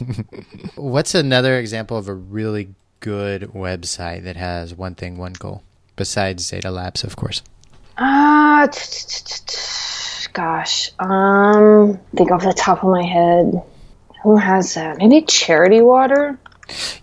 What's 0.76 1.14
another 1.14 1.58
example 1.58 1.96
of 1.96 2.08
a 2.08 2.14
really 2.14 2.74
good 3.00 3.42
website 3.52 4.24
that 4.24 4.36
has 4.36 4.74
one 4.74 4.94
thing, 4.94 5.18
one 5.18 5.34
goal, 5.34 5.62
besides 5.96 6.50
Zeda 6.50 6.72
Labs, 6.72 7.04
of 7.04 7.16
course? 7.16 7.42
Ah, 7.98 8.68
gosh. 10.32 10.90
Um, 10.98 11.98
think 12.16 12.30
off 12.30 12.42
the 12.42 12.52
top 12.52 12.82
of 12.82 12.90
my 12.90 13.02
head, 13.02 13.62
who 14.22 14.36
has 14.36 14.74
that? 14.74 14.98
Maybe 14.98 15.22
Charity 15.22 15.80
Water. 15.80 16.38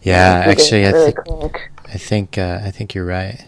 Yeah, 0.01 0.43
actually, 0.47 0.85
I, 0.85 0.91
really 0.91 1.11
think 1.11 1.71
I 1.85 1.97
think 1.97 2.37
uh, 2.37 2.61
I 2.63 2.71
think 2.71 2.95
you're 2.95 3.05
right. 3.05 3.45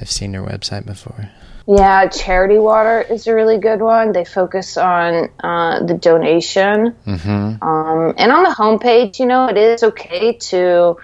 I've 0.00 0.10
seen 0.10 0.32
their 0.32 0.42
website 0.42 0.84
before. 0.84 1.30
Yeah, 1.66 2.08
Charity 2.08 2.58
Water 2.58 3.00
is 3.00 3.26
a 3.26 3.34
really 3.34 3.58
good 3.58 3.80
one. 3.80 4.12
They 4.12 4.24
focus 4.24 4.76
on 4.76 5.30
uh, 5.40 5.84
the 5.84 5.94
donation. 5.94 6.94
Mm-hmm. 7.06 7.62
Um, 7.62 8.14
and 8.18 8.32
on 8.32 8.42
the 8.42 8.50
homepage, 8.50 9.18
you 9.18 9.26
know, 9.26 9.48
it 9.48 9.56
is 9.56 9.82
okay 9.82 10.34
to 10.34 10.98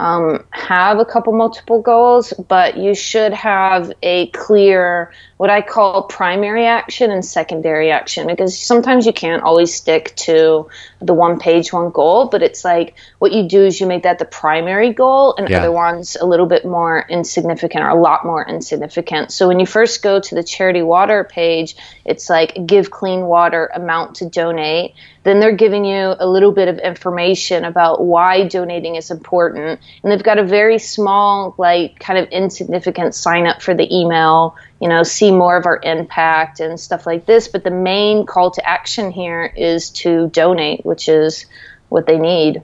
um, 0.00 0.44
have 0.50 0.98
a 0.98 1.04
couple 1.04 1.32
multiple 1.34 1.80
goals, 1.80 2.32
but 2.32 2.76
you 2.76 2.94
should 2.94 3.34
have 3.34 3.92
a 4.02 4.28
clear, 4.28 5.12
what 5.36 5.50
I 5.50 5.60
call 5.60 6.04
primary 6.04 6.66
action 6.66 7.10
and 7.10 7.24
secondary 7.24 7.90
action, 7.90 8.26
because 8.26 8.58
sometimes 8.58 9.06
you 9.06 9.12
can't 9.12 9.42
always 9.42 9.74
stick 9.74 10.16
to 10.16 10.68
the 11.00 11.14
one 11.14 11.38
page, 11.38 11.72
one 11.72 11.90
goal, 11.90 12.28
but 12.28 12.42
it's 12.42 12.64
like 12.64 12.96
what 13.18 13.32
you 13.32 13.48
do 13.48 13.64
is 13.64 13.80
you 13.80 13.86
make 13.86 14.02
that 14.02 14.18
the 14.18 14.24
primary 14.24 14.92
goal 14.92 15.34
and 15.36 15.48
yeah. 15.48 15.58
other 15.58 15.72
ones 15.72 16.16
a 16.20 16.26
little 16.26 16.46
bit 16.46 16.64
more 16.64 17.06
insignificant 17.08 17.82
or 17.82 17.88
a 17.88 18.00
lot 18.00 18.24
more 18.24 18.46
insignificant. 18.46 19.32
So 19.32 19.48
when 19.48 19.60
you 19.60 19.66
first 19.66 20.02
go 20.02 20.20
to 20.20 20.34
the 20.34 20.42
charity 20.42 20.82
water 20.82 21.24
page, 21.24 21.76
it's 22.04 22.28
like 22.28 22.66
give 22.66 22.90
clean 22.90 23.22
water, 23.22 23.70
amount 23.74 24.16
to 24.16 24.28
donate 24.28 24.94
then 25.22 25.38
they're 25.38 25.56
giving 25.56 25.84
you 25.84 26.14
a 26.18 26.26
little 26.26 26.52
bit 26.52 26.68
of 26.68 26.78
information 26.78 27.64
about 27.64 28.02
why 28.02 28.46
donating 28.46 28.96
is 28.96 29.10
important. 29.10 29.80
And 30.02 30.10
they've 30.10 30.22
got 30.22 30.38
a 30.38 30.44
very 30.44 30.78
small, 30.78 31.54
like, 31.58 31.98
kind 31.98 32.18
of 32.18 32.28
insignificant 32.30 33.14
sign 33.14 33.46
up 33.46 33.60
for 33.60 33.74
the 33.74 33.94
email, 33.94 34.56
you 34.80 34.88
know, 34.88 35.02
see 35.02 35.30
more 35.30 35.56
of 35.56 35.66
our 35.66 35.80
impact 35.82 36.60
and 36.60 36.78
stuff 36.78 37.06
like 37.06 37.26
this. 37.26 37.48
But 37.48 37.64
the 37.64 37.70
main 37.70 38.26
call 38.26 38.50
to 38.52 38.68
action 38.68 39.10
here 39.10 39.52
is 39.56 39.90
to 39.90 40.28
donate, 40.28 40.84
which 40.84 41.08
is 41.08 41.46
what 41.88 42.06
they 42.06 42.18
need. 42.18 42.62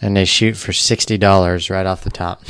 And 0.00 0.16
they 0.16 0.24
shoot 0.24 0.56
for 0.56 0.72
$60 0.72 1.70
right 1.70 1.86
off 1.86 2.02
the 2.02 2.10
top. 2.10 2.42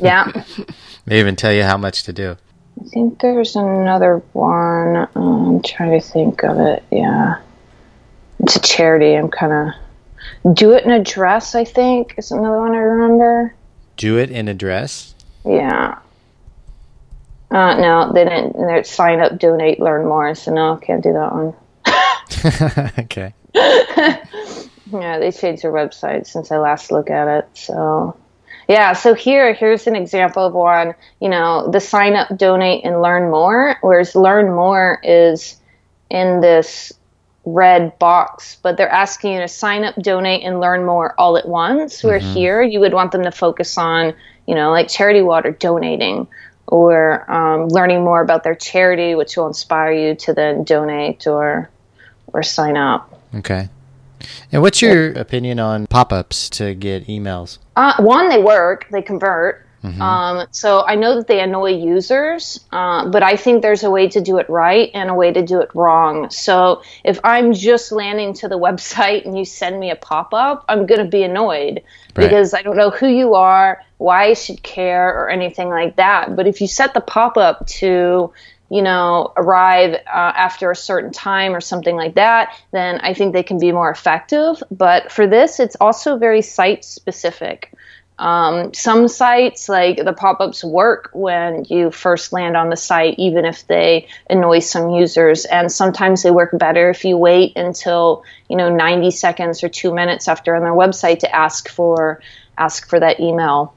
Yeah. 0.00 0.30
they 1.06 1.20
even 1.20 1.36
tell 1.36 1.52
you 1.52 1.64
how 1.64 1.76
much 1.76 2.04
to 2.04 2.12
do. 2.12 2.36
I 2.80 2.88
think 2.88 3.20
there's 3.20 3.56
another 3.56 4.18
one. 4.32 5.08
Um, 5.14 5.46
I'm 5.46 5.62
trying 5.62 6.00
to 6.00 6.06
think 6.06 6.42
of 6.44 6.58
it. 6.58 6.82
Yeah 6.90 7.40
it's 8.44 8.56
a 8.56 8.60
charity. 8.60 9.14
I'm 9.14 9.30
kind 9.30 9.74
of 10.44 10.54
do 10.54 10.72
it 10.72 10.84
in 10.84 10.90
a 10.90 11.02
dress. 11.02 11.54
I 11.54 11.64
think 11.64 12.14
is 12.18 12.30
another 12.30 12.58
one 12.58 12.74
I 12.74 12.78
remember. 12.78 13.54
Do 13.96 14.18
it 14.18 14.30
in 14.30 14.48
a 14.48 14.54
dress. 14.54 15.14
Yeah. 15.44 15.98
Uh, 17.54 17.76
no, 17.76 18.12
they 18.12 18.24
didn't. 18.24 18.54
They're 18.54 18.82
sign 18.82 19.20
up, 19.20 19.38
donate, 19.38 19.78
learn 19.78 20.08
more. 20.08 20.34
So 20.34 20.52
no, 20.52 20.74
I 20.74 20.84
can't 20.84 21.04
do 21.04 21.12
that 21.12 21.32
one. 21.32 21.54
okay. 22.98 23.32
yeah, 23.54 25.20
they 25.20 25.30
changed 25.30 25.62
their 25.62 25.70
website 25.70 26.26
since 26.26 26.50
I 26.50 26.58
last 26.58 26.90
looked 26.90 27.10
at 27.10 27.28
it. 27.28 27.48
So 27.54 28.16
yeah, 28.66 28.92
so 28.92 29.14
here 29.14 29.54
here's 29.54 29.86
an 29.86 29.94
example 29.94 30.44
of 30.44 30.52
one. 30.52 30.96
You 31.20 31.28
know, 31.28 31.70
the 31.70 31.78
sign 31.78 32.16
up, 32.16 32.36
donate, 32.36 32.84
and 32.84 33.00
learn 33.00 33.30
more. 33.30 33.76
Whereas 33.82 34.16
learn 34.16 34.52
more 34.52 34.98
is 35.04 35.60
in 36.10 36.40
this 36.40 36.92
red 37.44 37.96
box, 38.00 38.56
but 38.64 38.76
they're 38.76 38.90
asking 38.90 39.34
you 39.34 39.40
to 39.42 39.48
sign 39.48 39.84
up, 39.84 39.94
donate, 40.02 40.42
and 40.42 40.58
learn 40.58 40.84
more 40.84 41.14
all 41.20 41.36
at 41.36 41.46
once. 41.46 42.02
Where 42.02 42.18
mm-hmm. 42.18 42.32
here 42.32 42.62
you 42.62 42.80
would 42.80 42.94
want 42.94 43.12
them 43.12 43.22
to 43.22 43.30
focus 43.30 43.78
on, 43.78 44.12
you 44.48 44.56
know, 44.56 44.72
like 44.72 44.88
charity 44.88 45.22
water 45.22 45.52
donating 45.52 46.26
or 46.66 47.30
um, 47.30 47.68
learning 47.68 48.02
more 48.02 48.22
about 48.22 48.44
their 48.44 48.54
charity, 48.54 49.14
which 49.14 49.36
will 49.36 49.46
inspire 49.46 49.92
you 49.92 50.14
to 50.16 50.32
then 50.32 50.64
donate 50.64 51.26
or 51.26 51.70
or 52.28 52.42
sign 52.42 52.76
up. 52.76 53.20
Okay. 53.34 53.68
And 54.50 54.62
what's 54.62 54.80
your 54.80 55.12
opinion 55.12 55.60
on 55.60 55.86
pop-ups 55.86 56.48
to 56.50 56.74
get 56.74 57.06
emails? 57.06 57.58
Uh, 57.76 57.94
one, 57.98 58.28
they 58.28 58.42
work, 58.42 58.86
they 58.90 59.02
convert. 59.02 59.63
Mm-hmm. 59.84 60.00
Um, 60.00 60.46
so 60.50 60.82
I 60.86 60.94
know 60.94 61.16
that 61.16 61.26
they 61.26 61.40
annoy 61.40 61.74
users, 61.76 62.58
uh, 62.72 63.06
but 63.10 63.22
I 63.22 63.36
think 63.36 63.60
there's 63.60 63.82
a 63.82 63.90
way 63.90 64.08
to 64.08 64.20
do 64.22 64.38
it 64.38 64.48
right 64.48 64.90
and 64.94 65.10
a 65.10 65.14
way 65.14 65.30
to 65.30 65.42
do 65.42 65.60
it 65.60 65.70
wrong. 65.74 66.30
So 66.30 66.82
if 67.04 67.20
I'm 67.22 67.52
just 67.52 67.92
landing 67.92 68.32
to 68.34 68.48
the 68.48 68.58
website 68.66 69.26
and 69.26 69.36
you 69.36 69.44
send 69.44 69.78
me 69.78 69.90
a 69.90 69.96
pop 69.96 70.32
up, 70.32 70.64
I'm 70.68 70.86
going 70.86 71.04
to 71.04 71.10
be 71.10 71.22
annoyed 71.22 71.82
right. 72.16 72.28
because 72.28 72.54
I 72.54 72.62
don't 72.62 72.78
know 72.78 72.88
who 72.88 73.08
you 73.08 73.34
are, 73.34 73.82
why 73.98 74.28
I 74.28 74.34
should 74.34 74.62
care, 74.62 75.08
or 75.08 75.28
anything 75.28 75.68
like 75.68 75.96
that. 75.96 76.34
But 76.34 76.46
if 76.46 76.62
you 76.62 76.66
set 76.66 76.94
the 76.94 77.02
pop 77.02 77.36
up 77.36 77.66
to 77.66 78.32
you 78.70 78.80
know, 78.82 79.32
arrive 79.36 79.94
uh, 79.94 79.98
after 80.08 80.70
a 80.70 80.74
certain 80.74 81.12
time 81.12 81.54
or 81.54 81.60
something 81.60 81.94
like 81.94 82.14
that, 82.14 82.58
then 82.72 82.98
I 83.00 83.12
think 83.12 83.32
they 83.32 83.42
can 83.42 83.60
be 83.60 83.70
more 83.70 83.90
effective. 83.90 84.62
But 84.70 85.12
for 85.12 85.26
this, 85.26 85.60
it's 85.60 85.76
also 85.80 86.16
very 86.16 86.42
site 86.42 86.84
specific. 86.84 87.72
Um, 88.18 88.72
some 88.72 89.08
sites, 89.08 89.68
like 89.68 90.04
the 90.04 90.12
pop 90.12 90.40
ups, 90.40 90.62
work 90.62 91.10
when 91.12 91.64
you 91.68 91.90
first 91.90 92.32
land 92.32 92.56
on 92.56 92.70
the 92.70 92.76
site, 92.76 93.16
even 93.18 93.44
if 93.44 93.66
they 93.66 94.06
annoy 94.30 94.60
some 94.60 94.90
users. 94.90 95.44
And 95.46 95.70
sometimes 95.70 96.22
they 96.22 96.30
work 96.30 96.50
better 96.56 96.90
if 96.90 97.04
you 97.04 97.16
wait 97.16 97.56
until, 97.56 98.22
you 98.48 98.56
know, 98.56 98.74
90 98.74 99.10
seconds 99.10 99.64
or 99.64 99.68
two 99.68 99.92
minutes 99.92 100.28
after 100.28 100.54
on 100.54 100.62
their 100.62 100.72
website 100.72 101.20
to 101.20 101.34
ask 101.34 101.68
for 101.68 102.20
ask 102.56 102.88
for 102.88 103.00
that 103.00 103.18
email. 103.18 103.74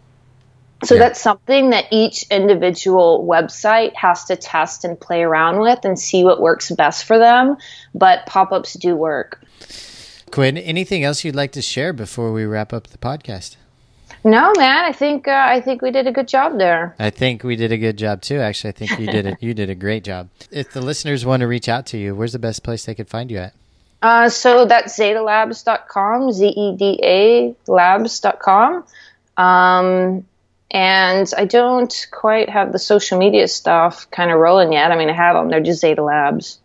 So 0.83 0.93
yeah. 0.93 0.99
that's 0.99 1.19
something 1.19 1.71
that 1.71 1.85
each 1.89 2.23
individual 2.29 3.25
website 3.27 3.95
has 3.95 4.25
to 4.25 4.35
test 4.35 4.85
and 4.85 4.99
play 4.99 5.23
around 5.23 5.59
with 5.59 5.83
and 5.83 5.97
see 5.97 6.23
what 6.23 6.39
works 6.39 6.69
best 6.71 7.05
for 7.05 7.17
them. 7.17 7.57
But 7.95 8.27
pop 8.27 8.51
ups 8.51 8.73
do 8.73 8.95
work. 8.95 9.41
Quinn, 10.29 10.57
anything 10.57 11.03
else 11.03 11.23
you'd 11.23 11.35
like 11.35 11.53
to 11.53 11.63
share 11.63 11.93
before 11.93 12.31
we 12.31 12.45
wrap 12.45 12.73
up 12.73 12.87
the 12.87 12.99
podcast? 12.99 13.55
No, 14.23 14.51
man. 14.57 14.85
I 14.85 14.91
think 14.91 15.27
uh, 15.27 15.45
I 15.47 15.61
think 15.61 15.81
we 15.81 15.91
did 15.91 16.07
a 16.07 16.11
good 16.11 16.27
job 16.27 16.57
there. 16.57 16.95
I 16.99 17.09
think 17.09 17.43
we 17.43 17.55
did 17.55 17.71
a 17.71 17.77
good 17.77 17.97
job 17.97 18.21
too. 18.21 18.39
Actually, 18.39 18.69
I 18.69 18.73
think 18.73 18.99
you 18.99 19.07
did 19.07 19.25
it. 19.25 19.37
You 19.41 19.53
did 19.53 19.69
a 19.69 19.75
great 19.75 20.03
job. 20.03 20.29
If 20.51 20.71
the 20.73 20.81
listeners 20.81 21.25
want 21.25 21.41
to 21.41 21.47
reach 21.47 21.69
out 21.69 21.85
to 21.87 21.97
you, 21.97 22.15
where's 22.15 22.33
the 22.33 22.39
best 22.39 22.63
place 22.63 22.85
they 22.85 22.95
could 22.95 23.07
find 23.07 23.29
you 23.31 23.37
at? 23.37 23.53
Uh, 24.01 24.29
so 24.29 24.65
that's 24.65 24.97
zedalabs.com, 24.97 26.31
Z 26.31 26.47
E 26.47 26.75
D 26.75 26.99
A 27.03 27.55
labs.com. 27.67 28.83
Um, 29.37 30.25
and 30.71 31.31
I 31.37 31.45
don't 31.45 32.07
quite 32.11 32.49
have 32.49 32.71
the 32.71 32.79
social 32.79 33.17
media 33.17 33.47
stuff 33.47 34.09
kind 34.11 34.31
of 34.31 34.39
rolling 34.39 34.73
yet. 34.73 34.91
I 34.91 34.97
mean, 34.97 35.09
I 35.09 35.13
have 35.13 35.35
them. 35.35 35.49
They're 35.49 35.61
just 35.61 35.83
Zeda 35.83 36.05
Labs. 36.05 36.59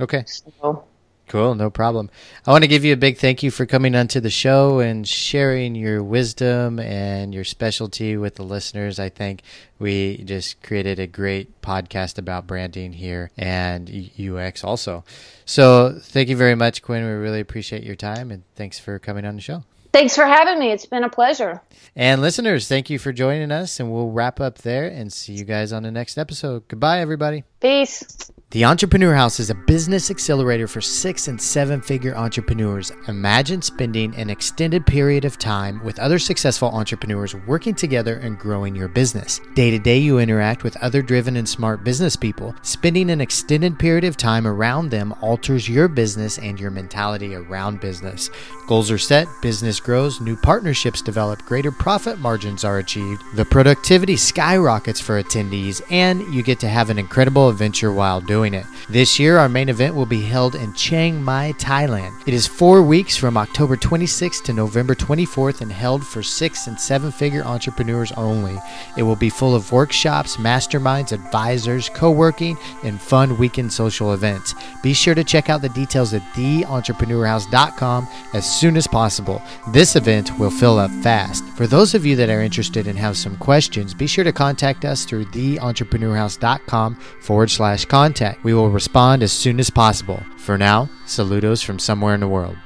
Okay. 0.00 0.24
So, 0.26 0.84
Cool, 1.30 1.54
no 1.54 1.70
problem. 1.70 2.10
I 2.44 2.50
want 2.50 2.64
to 2.64 2.68
give 2.68 2.84
you 2.84 2.92
a 2.92 2.96
big 2.96 3.16
thank 3.16 3.44
you 3.44 3.52
for 3.52 3.64
coming 3.64 3.94
onto 3.94 4.18
the 4.18 4.30
show 4.30 4.80
and 4.80 5.06
sharing 5.06 5.76
your 5.76 6.02
wisdom 6.02 6.80
and 6.80 7.32
your 7.32 7.44
specialty 7.44 8.16
with 8.16 8.34
the 8.34 8.42
listeners. 8.42 8.98
I 8.98 9.10
think 9.10 9.42
we 9.78 10.24
just 10.24 10.60
created 10.60 10.98
a 10.98 11.06
great 11.06 11.62
podcast 11.62 12.18
about 12.18 12.48
branding 12.48 12.94
here 12.94 13.30
and 13.38 14.10
UX 14.18 14.64
also. 14.64 15.04
So, 15.44 16.00
thank 16.02 16.28
you 16.28 16.36
very 16.36 16.56
much, 16.56 16.82
Quinn. 16.82 17.04
We 17.04 17.12
really 17.12 17.38
appreciate 17.38 17.84
your 17.84 17.94
time 17.94 18.32
and 18.32 18.42
thanks 18.56 18.80
for 18.80 18.98
coming 18.98 19.24
on 19.24 19.36
the 19.36 19.40
show. 19.40 19.62
Thanks 19.92 20.16
for 20.16 20.24
having 20.24 20.58
me. 20.58 20.72
It's 20.72 20.86
been 20.86 21.04
a 21.04 21.08
pleasure. 21.08 21.62
And 21.94 22.20
listeners, 22.20 22.66
thank 22.66 22.90
you 22.90 22.98
for 22.98 23.12
joining 23.12 23.52
us, 23.52 23.78
and 23.78 23.92
we'll 23.92 24.10
wrap 24.10 24.40
up 24.40 24.58
there 24.58 24.88
and 24.88 25.12
see 25.12 25.34
you 25.34 25.44
guys 25.44 25.72
on 25.72 25.84
the 25.84 25.92
next 25.92 26.18
episode. 26.18 26.66
Goodbye, 26.66 26.98
everybody. 26.98 27.44
Peace. 27.60 28.30
The 28.52 28.64
Entrepreneur 28.64 29.14
House 29.14 29.38
is 29.38 29.48
a 29.48 29.54
business 29.54 30.10
accelerator 30.10 30.66
for 30.66 30.80
six 30.80 31.28
and 31.28 31.40
seven 31.40 31.80
figure 31.80 32.16
entrepreneurs. 32.16 32.90
Imagine 33.06 33.62
spending 33.62 34.12
an 34.16 34.28
extended 34.28 34.84
period 34.84 35.24
of 35.24 35.38
time 35.38 35.80
with 35.84 36.00
other 36.00 36.18
successful 36.18 36.68
entrepreneurs 36.68 37.32
working 37.46 37.76
together 37.76 38.16
and 38.16 38.36
growing 38.36 38.74
your 38.74 38.88
business. 38.88 39.40
Day 39.54 39.70
to 39.70 39.78
day, 39.78 39.98
you 39.98 40.18
interact 40.18 40.64
with 40.64 40.76
other 40.78 41.00
driven 41.00 41.36
and 41.36 41.48
smart 41.48 41.84
business 41.84 42.16
people. 42.16 42.52
Spending 42.62 43.10
an 43.10 43.20
extended 43.20 43.78
period 43.78 44.02
of 44.02 44.16
time 44.16 44.48
around 44.48 44.90
them 44.90 45.14
alters 45.20 45.68
your 45.68 45.86
business 45.86 46.36
and 46.38 46.58
your 46.58 46.72
mentality 46.72 47.36
around 47.36 47.80
business. 47.80 48.30
Goals 48.66 48.90
are 48.90 48.98
set, 48.98 49.28
business 49.42 49.78
grows, 49.78 50.20
new 50.20 50.36
partnerships 50.36 51.02
develop, 51.02 51.40
greater 51.42 51.70
profit 51.70 52.18
margins 52.18 52.64
are 52.64 52.78
achieved, 52.78 53.22
the 53.36 53.44
productivity 53.44 54.16
skyrockets 54.16 55.00
for 55.00 55.22
attendees, 55.22 55.80
and 55.92 56.22
you 56.34 56.42
get 56.42 56.58
to 56.58 56.68
have 56.68 56.90
an 56.90 56.98
incredible 56.98 57.48
adventure 57.50 57.92
while 57.92 58.20
doing 58.20 58.54
it. 58.54 58.64
This 58.88 59.18
year, 59.18 59.36
our 59.36 59.48
main 59.48 59.68
event 59.68 59.94
will 59.94 60.06
be 60.06 60.22
held 60.22 60.54
in 60.54 60.72
Chiang 60.72 61.22
Mai, 61.22 61.52
Thailand. 61.58 62.20
It 62.26 62.34
is 62.34 62.46
four 62.46 62.82
weeks 62.82 63.16
from 63.16 63.36
October 63.36 63.76
26th 63.76 64.42
to 64.44 64.52
November 64.52 64.94
24th 64.94 65.60
and 65.60 65.70
held 65.70 66.06
for 66.06 66.22
six 66.22 66.66
and 66.66 66.80
seven 66.80 67.12
figure 67.12 67.44
entrepreneurs 67.44 68.12
only. 68.12 68.58
It 68.96 69.02
will 69.02 69.16
be 69.16 69.30
full 69.30 69.54
of 69.54 69.70
workshops, 69.70 70.38
masterminds, 70.38 71.12
advisors, 71.12 71.88
co 71.88 72.10
working, 72.10 72.56
and 72.82 73.00
fun 73.00 73.36
weekend 73.38 73.72
social 73.72 74.14
events. 74.14 74.54
Be 74.82 74.92
sure 74.92 75.14
to 75.14 75.24
check 75.24 75.50
out 75.50 75.62
the 75.62 75.68
details 75.68 76.14
at 76.14 76.22
theentrepreneurhouse.com 76.34 78.08
as 78.32 78.60
soon 78.60 78.76
as 78.76 78.86
possible. 78.86 79.42
This 79.72 79.96
event 79.96 80.38
will 80.38 80.50
fill 80.50 80.78
up 80.78 80.90
fast. 81.02 81.44
For 81.56 81.66
those 81.66 81.94
of 81.94 82.06
you 82.06 82.16
that 82.16 82.30
are 82.30 82.42
interested 82.42 82.86
and 82.86 82.98
have 82.98 83.16
some 83.16 83.36
questions, 83.36 83.94
be 83.94 84.06
sure 84.06 84.24
to 84.24 84.32
contact 84.32 84.84
us 84.84 85.04
through 85.04 85.26
theentrepreneurhouse.com 85.26 86.96
forward 87.40 87.50
slash 87.50 87.86
contact. 87.86 88.44
We 88.44 88.52
will 88.52 88.68
respond 88.68 89.22
as 89.22 89.32
soon 89.32 89.60
as 89.60 89.70
possible. 89.70 90.22
For 90.36 90.58
now, 90.58 90.90
saludos 91.06 91.64
from 91.64 91.78
somewhere 91.78 92.12
in 92.12 92.20
the 92.20 92.28
world. 92.28 92.58